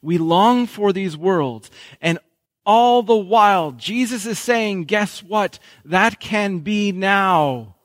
We 0.02 0.18
long 0.18 0.66
for 0.66 0.94
these 0.94 1.18
worlds 1.18 1.70
and 2.02 2.18
all 2.66 3.04
the 3.04 3.16
while 3.16 3.74
Jesus 3.74 4.26
is 4.26 4.40
saying, 4.40 4.86
guess 4.86 5.22
what? 5.22 5.60
That 5.84 6.20
can 6.20 6.60
be 6.60 6.94
now 6.94 7.76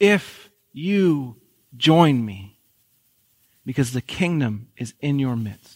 if 0.00 0.50
you 0.72 1.36
join 1.76 2.24
me 2.24 2.58
because 3.64 3.92
the 3.92 4.02
kingdom 4.02 4.68
is 4.76 4.94
in 5.00 5.18
your 5.18 5.36
midst. 5.36 5.73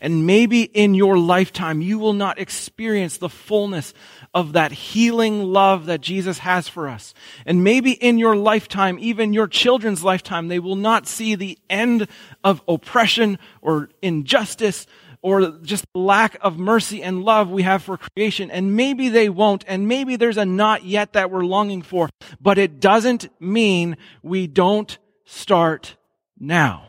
And 0.00 0.26
maybe 0.26 0.62
in 0.62 0.94
your 0.94 1.18
lifetime, 1.18 1.80
you 1.80 1.98
will 1.98 2.12
not 2.12 2.38
experience 2.38 3.18
the 3.18 3.28
fullness 3.28 3.94
of 4.34 4.52
that 4.52 4.72
healing 4.72 5.42
love 5.42 5.86
that 5.86 6.00
Jesus 6.00 6.38
has 6.38 6.68
for 6.68 6.88
us. 6.88 7.14
And 7.46 7.64
maybe 7.64 7.92
in 7.92 8.18
your 8.18 8.36
lifetime, 8.36 8.98
even 9.00 9.32
your 9.32 9.46
children's 9.46 10.04
lifetime, 10.04 10.48
they 10.48 10.58
will 10.58 10.76
not 10.76 11.06
see 11.06 11.34
the 11.34 11.58
end 11.68 12.08
of 12.44 12.62
oppression 12.68 13.38
or 13.62 13.90
injustice 14.02 14.86
or 15.20 15.58
just 15.62 15.84
lack 15.94 16.36
of 16.40 16.58
mercy 16.58 17.02
and 17.02 17.24
love 17.24 17.50
we 17.50 17.62
have 17.62 17.82
for 17.82 17.96
creation. 17.96 18.50
And 18.50 18.76
maybe 18.76 19.08
they 19.08 19.28
won't. 19.28 19.64
And 19.66 19.88
maybe 19.88 20.16
there's 20.16 20.36
a 20.36 20.44
not 20.44 20.84
yet 20.84 21.14
that 21.14 21.30
we're 21.30 21.44
longing 21.44 21.82
for. 21.82 22.08
But 22.40 22.58
it 22.58 22.80
doesn't 22.80 23.28
mean 23.40 23.96
we 24.22 24.46
don't 24.46 24.96
start 25.24 25.96
now. 26.38 26.87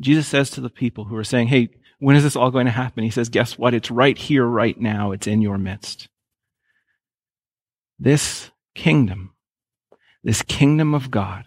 Jesus 0.00 0.26
says 0.26 0.50
to 0.50 0.60
the 0.60 0.70
people 0.70 1.04
who 1.04 1.16
are 1.16 1.24
saying, 1.24 1.48
Hey, 1.48 1.70
when 1.98 2.16
is 2.16 2.22
this 2.22 2.36
all 2.36 2.50
going 2.50 2.66
to 2.66 2.72
happen? 2.72 3.04
He 3.04 3.10
says, 3.10 3.28
Guess 3.28 3.58
what? 3.58 3.74
It's 3.74 3.90
right 3.90 4.16
here, 4.16 4.44
right 4.44 4.78
now. 4.80 5.12
It's 5.12 5.26
in 5.26 5.42
your 5.42 5.58
midst. 5.58 6.08
This 7.98 8.50
kingdom, 8.74 9.34
this 10.24 10.42
kingdom 10.42 10.94
of 10.94 11.10
God, 11.10 11.44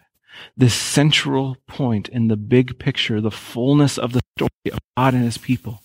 this 0.56 0.74
central 0.74 1.56
point 1.66 2.08
in 2.08 2.28
the 2.28 2.36
big 2.36 2.78
picture, 2.78 3.20
the 3.20 3.30
fullness 3.30 3.98
of 3.98 4.12
the 4.12 4.20
story 4.36 4.72
of 4.72 4.78
God 4.96 5.14
and 5.14 5.24
his 5.24 5.38
people, 5.38 5.82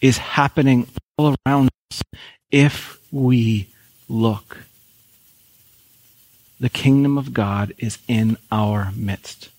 is 0.00 0.18
happening 0.18 0.86
all 1.16 1.34
around 1.46 1.70
us 1.90 2.02
if 2.50 3.00
we 3.10 3.68
look. 4.08 4.58
The 6.60 6.68
kingdom 6.68 7.18
of 7.18 7.32
God 7.32 7.74
is 7.78 7.98
in 8.06 8.36
our 8.52 8.92
midst. 8.94 9.50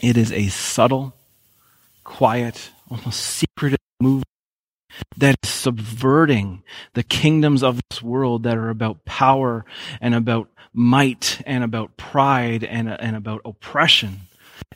It 0.00 0.16
is 0.16 0.32
a 0.32 0.48
subtle, 0.48 1.14
quiet, 2.04 2.70
almost 2.90 3.20
secretive 3.20 3.78
movement 4.00 4.24
that 5.16 5.36
is 5.42 5.50
subverting 5.50 6.62
the 6.92 7.02
kingdoms 7.02 7.62
of 7.62 7.80
this 7.90 8.02
world 8.02 8.44
that 8.44 8.56
are 8.56 8.70
about 8.70 9.04
power 9.04 9.64
and 10.00 10.14
about 10.14 10.48
might 10.72 11.40
and 11.46 11.64
about 11.64 11.96
pride 11.96 12.64
and, 12.64 12.88
and 12.88 13.16
about 13.16 13.40
oppression. 13.44 14.20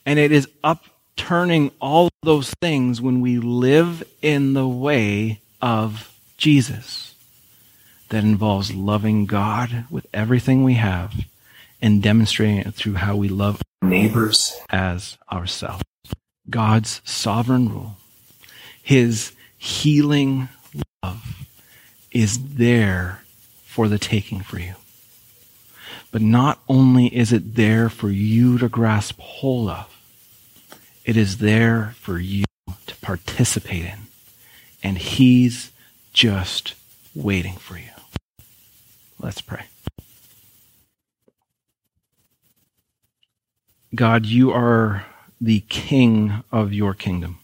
And 0.06 0.18
it 0.18 0.32
is 0.32 0.48
upturning 0.64 1.70
all 1.80 2.08
those 2.22 2.50
things 2.60 3.00
when 3.00 3.20
we 3.20 3.38
live 3.38 4.02
in 4.22 4.54
the 4.54 4.68
way 4.68 5.40
of 5.60 6.14
Jesus 6.36 7.14
that 8.08 8.24
involves 8.24 8.72
loving 8.74 9.26
God 9.26 9.84
with 9.90 10.06
everything 10.14 10.64
we 10.64 10.74
have 10.74 11.14
and 11.80 12.02
demonstrating 12.02 12.58
it 12.58 12.74
through 12.74 12.94
how 12.94 13.16
we 13.16 13.28
love 13.28 13.60
neighbors 13.82 14.56
as 14.70 15.18
ourselves. 15.30 15.82
God's 16.50 17.00
sovereign 17.04 17.68
rule, 17.68 17.96
His 18.82 19.32
healing 19.56 20.48
love 21.02 21.46
is 22.10 22.54
there 22.54 23.22
for 23.64 23.88
the 23.88 23.98
taking 23.98 24.40
for 24.40 24.58
you. 24.58 24.74
But 26.10 26.22
not 26.22 26.60
only 26.68 27.06
is 27.14 27.32
it 27.32 27.54
there 27.54 27.88
for 27.88 28.08
you 28.08 28.58
to 28.58 28.68
grasp 28.68 29.18
hold 29.20 29.68
of, 29.68 29.94
it 31.04 31.16
is 31.16 31.38
there 31.38 31.94
for 32.00 32.18
you 32.18 32.44
to 32.86 32.96
participate 32.96 33.84
in. 33.84 33.98
And 34.82 34.98
He's 34.98 35.70
just 36.12 36.74
waiting 37.14 37.54
for 37.54 37.76
you. 37.76 37.90
Let's 39.20 39.40
pray. 39.40 39.64
God, 43.94 44.26
you 44.26 44.52
are 44.52 45.06
the 45.40 45.60
king 45.68 46.42
of 46.50 46.72
your 46.72 46.94
kingdom. 46.94 47.38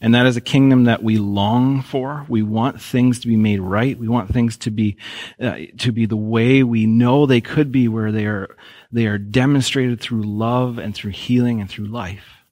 And 0.00 0.14
that 0.14 0.26
is 0.26 0.36
a 0.36 0.42
kingdom 0.42 0.84
that 0.84 1.02
we 1.02 1.18
long 1.18 1.82
for. 1.82 2.26
We 2.28 2.42
want 2.42 2.82
things 2.82 3.20
to 3.20 3.28
be 3.28 3.36
made 3.36 3.60
right. 3.60 3.98
We 3.98 4.08
want 4.08 4.32
things 4.32 4.56
to 4.58 4.70
be, 4.70 4.96
uh, 5.40 5.56
to 5.78 5.92
be 5.92 6.06
the 6.06 6.16
way 6.16 6.62
we 6.62 6.86
know 6.86 7.24
they 7.24 7.40
could 7.40 7.72
be 7.72 7.88
where 7.88 8.12
they 8.12 8.26
are, 8.26 8.56
they 8.92 9.06
are 9.06 9.18
demonstrated 9.18 10.00
through 10.00 10.22
love 10.22 10.78
and 10.78 10.94
through 10.94 11.12
healing 11.12 11.60
and 11.60 11.70
through 11.70 11.86
life. 11.86 12.42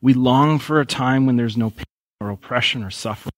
We 0.00 0.14
long 0.14 0.58
for 0.58 0.80
a 0.80 0.86
time 0.86 1.26
when 1.26 1.36
there's 1.36 1.56
no 1.56 1.70
pain 1.70 1.84
or 2.20 2.30
oppression 2.30 2.84
or 2.84 2.90
suffering. 2.90 3.32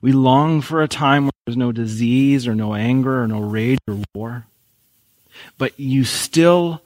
We 0.00 0.12
long 0.12 0.60
for 0.60 0.82
a 0.82 0.88
time 0.88 1.24
where 1.24 1.32
there's 1.46 1.56
no 1.56 1.70
disease 1.70 2.48
or 2.48 2.54
no 2.54 2.74
anger 2.74 3.22
or 3.22 3.28
no 3.28 3.40
rage 3.40 3.78
or 3.86 4.02
war. 4.14 4.46
But 5.56 5.78
you 5.78 6.04
still 6.04 6.82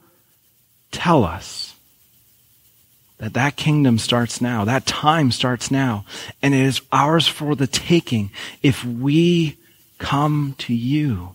tell 0.91 1.23
us 1.23 1.72
that 3.23 3.35
that 3.35 3.55
kingdom 3.55 3.97
starts 3.97 4.41
now. 4.41 4.65
That 4.65 4.85
time 4.85 5.31
starts 5.31 5.71
now. 5.71 6.03
And 6.41 6.53
it 6.53 6.59
is 6.59 6.81
ours 6.91 7.25
for 7.25 7.55
the 7.55 7.67
taking 7.67 8.31
if 8.61 8.83
we 8.83 9.55
come 9.97 10.55
to 10.57 10.73
you. 10.73 11.29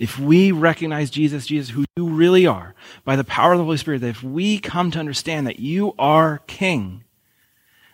If 0.00 0.18
we 0.18 0.50
recognize 0.50 1.10
Jesus, 1.10 1.46
Jesus, 1.46 1.72
who 1.72 1.84
you 1.94 2.08
really 2.08 2.44
are, 2.44 2.74
by 3.04 3.14
the 3.14 3.22
power 3.22 3.52
of 3.52 3.58
the 3.58 3.64
Holy 3.64 3.76
Spirit, 3.76 4.00
that 4.00 4.08
if 4.08 4.24
we 4.24 4.58
come 4.58 4.90
to 4.90 4.98
understand 4.98 5.46
that 5.46 5.60
you 5.60 5.94
are 5.96 6.40
King, 6.48 7.04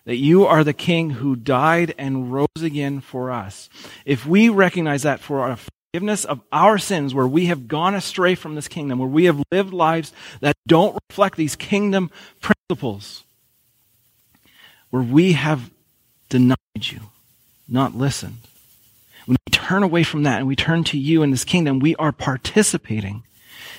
that 0.06 0.16
you 0.16 0.46
are 0.46 0.64
the 0.64 0.72
King 0.72 1.10
who 1.10 1.36
died 1.36 1.94
and 1.98 2.32
rose 2.32 2.48
again 2.62 3.02
for 3.02 3.30
us, 3.30 3.68
if 4.06 4.24
we 4.24 4.48
recognize 4.48 5.02
that 5.02 5.20
for 5.20 5.40
our 5.40 5.58
forgiveness 5.92 6.24
of 6.24 6.40
our 6.52 6.78
sins, 6.78 7.12
where 7.12 7.26
we 7.26 7.46
have 7.46 7.66
gone 7.66 7.94
astray 7.94 8.36
from 8.36 8.54
this 8.54 8.68
kingdom, 8.68 9.00
where 9.00 9.08
we 9.08 9.24
have 9.24 9.42
lived 9.50 9.72
lives 9.72 10.12
that 10.40 10.56
don't 10.66 10.96
reflect 11.10 11.36
these 11.36 11.56
kingdom 11.56 12.10
principles, 12.40 13.24
where 14.90 15.02
we 15.02 15.32
have 15.32 15.70
denied 16.28 16.56
you, 16.76 17.00
not 17.68 17.96
listened, 17.96 18.38
when 19.26 19.36
we 19.46 19.50
turn 19.50 19.82
away 19.82 20.04
from 20.04 20.22
that 20.22 20.38
and 20.38 20.46
we 20.46 20.56
turn 20.56 20.84
to 20.84 20.98
you 20.98 21.24
in 21.24 21.32
this 21.32 21.44
kingdom, 21.44 21.80
we 21.80 21.96
are 21.96 22.12
participating 22.12 23.24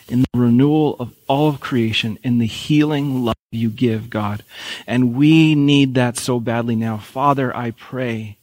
in 0.09 0.21
the 0.21 0.39
renewal 0.39 0.97
of 0.99 1.13
all 1.27 1.47
of 1.47 1.61
creation, 1.61 2.19
in 2.23 2.39
the 2.39 2.45
healing 2.45 3.23
love 3.23 3.35
you 3.51 3.69
give, 3.69 4.09
God. 4.09 4.43
And 4.85 5.15
we 5.15 5.55
need 5.55 5.95
that 5.95 6.17
so 6.17 6.41
badly 6.41 6.75
now. 6.75 6.97
Father, 6.97 7.55
I 7.55 7.71
pray 7.71 8.37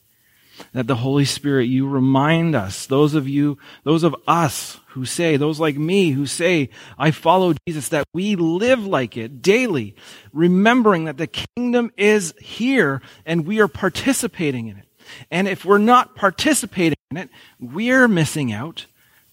that 0.72 0.86
the 0.86 0.96
Holy 0.96 1.24
Spirit, 1.24 1.64
you 1.64 1.88
remind 1.88 2.54
us, 2.54 2.86
those 2.86 3.14
of 3.14 3.28
you, 3.28 3.58
those 3.84 4.02
of 4.02 4.14
us 4.26 4.78
who 4.88 5.04
say, 5.04 5.36
those 5.36 5.60
like 5.60 5.76
me 5.76 6.10
who 6.10 6.26
say, 6.26 6.70
I 6.98 7.10
follow 7.10 7.54
Jesus, 7.66 7.88
that 7.90 8.06
we 8.12 8.36
live 8.36 8.86
like 8.86 9.16
it 9.16 9.42
daily, 9.42 9.94
remembering 10.32 11.04
that 11.04 11.16
the 11.16 11.28
kingdom 11.28 11.92
is 11.96 12.34
here 12.40 13.02
and 13.24 13.46
we 13.46 13.60
are 13.60 13.68
participating 13.68 14.68
in 14.68 14.76
it. 14.76 14.86
And 15.30 15.48
if 15.48 15.64
we're 15.64 15.78
not 15.78 16.14
participating 16.14 16.98
in 17.10 17.16
it, 17.16 17.30
we're 17.58 18.08
missing 18.08 18.52
out, 18.52 18.86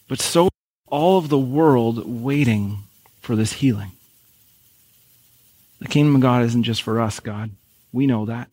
but 0.08 0.22
so 0.22 0.50
all 0.88 1.18
of 1.18 1.30
the 1.30 1.40
world 1.40 2.08
waiting 2.08 2.80
for 3.22 3.36
this 3.36 3.54
healing. 3.54 3.92
The 5.80 5.88
kingdom 5.88 6.16
of 6.16 6.22
God 6.22 6.44
isn't 6.44 6.64
just 6.64 6.84
for 6.84 7.02
us, 7.02 7.20
God. 7.20 7.52
We 7.92 8.08
know 8.08 8.26
that. 8.26 8.50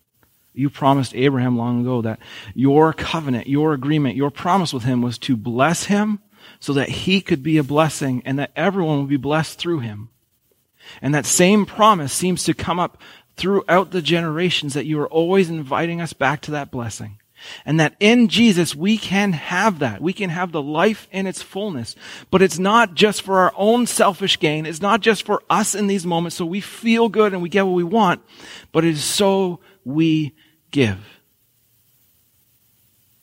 You 0.54 0.68
promised 0.68 1.14
Abraham 1.14 1.56
long 1.56 1.80
ago 1.80 2.02
that 2.02 2.18
your 2.54 2.92
covenant, 2.92 3.46
your 3.46 3.72
agreement, 3.72 4.16
your 4.16 4.30
promise 4.30 4.72
with 4.72 4.84
him 4.84 5.00
was 5.00 5.18
to 5.18 5.36
bless 5.36 5.84
him 5.84 6.20
so 6.60 6.72
that 6.74 6.88
he 6.88 7.20
could 7.20 7.42
be 7.42 7.58
a 7.58 7.62
blessing 7.62 8.22
and 8.24 8.38
that 8.38 8.52
everyone 8.54 8.98
would 9.00 9.08
be 9.08 9.16
blessed 9.16 9.58
through 9.58 9.80
him. 9.80 10.10
And 11.00 11.14
that 11.14 11.26
same 11.26 11.64
promise 11.64 12.12
seems 12.12 12.44
to 12.44 12.54
come 12.54 12.78
up 12.78 13.00
throughout 13.36 13.92
the 13.92 14.02
generations 14.02 14.74
that 14.74 14.86
you 14.86 15.00
are 15.00 15.08
always 15.08 15.48
inviting 15.48 16.00
us 16.00 16.12
back 16.12 16.42
to 16.42 16.50
that 16.50 16.70
blessing. 16.70 17.18
And 17.64 17.80
that 17.80 17.96
in 17.98 18.28
Jesus 18.28 18.74
we 18.74 18.98
can 18.98 19.32
have 19.32 19.80
that. 19.80 20.00
We 20.00 20.12
can 20.12 20.30
have 20.30 20.52
the 20.52 20.62
life 20.62 21.08
in 21.10 21.26
its 21.26 21.42
fullness. 21.42 21.96
But 22.30 22.42
it's 22.42 22.58
not 22.58 22.94
just 22.94 23.22
for 23.22 23.38
our 23.38 23.52
own 23.56 23.86
selfish 23.86 24.38
gain. 24.38 24.66
It's 24.66 24.82
not 24.82 25.00
just 25.00 25.24
for 25.24 25.42
us 25.50 25.74
in 25.74 25.86
these 25.86 26.06
moments 26.06 26.36
so 26.36 26.46
we 26.46 26.60
feel 26.60 27.08
good 27.08 27.32
and 27.32 27.42
we 27.42 27.48
get 27.48 27.66
what 27.66 27.74
we 27.74 27.84
want. 27.84 28.22
But 28.70 28.84
it 28.84 28.90
is 28.90 29.04
so 29.04 29.60
we 29.84 30.34
give. 30.72 30.98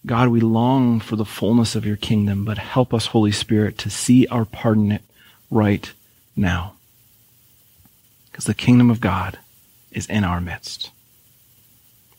God, 0.05 0.29
we 0.29 0.39
long 0.39 1.01
for 1.01 1.17
the 1.17 1.25
fullness 1.25 1.75
of 1.75 1.85
your 1.85 1.97
kingdom, 1.97 2.45
but 2.45 2.57
help 2.57 2.93
us, 2.93 3.07
Holy 3.07 3.31
Spirit, 3.33 3.77
to 3.79 3.89
see 3.89 4.25
our 4.27 4.45
part 4.45 4.77
in 4.77 4.93
it 4.93 5.03
right 5.51 5.91
now. 6.35 6.75
Because 8.31 8.45
the 8.45 8.53
kingdom 8.53 8.89
of 8.89 9.01
God 9.01 9.39
is 9.91 10.07
in 10.07 10.23
our 10.23 10.39
midst. 10.39 10.91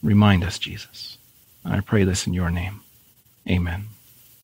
Remind 0.02 0.44
us, 0.44 0.58
Jesus. 0.58 1.16
I 1.64 1.80
pray 1.80 2.04
this 2.04 2.26
in 2.26 2.34
your 2.34 2.50
name. 2.50 2.82
Amen. 3.48 3.86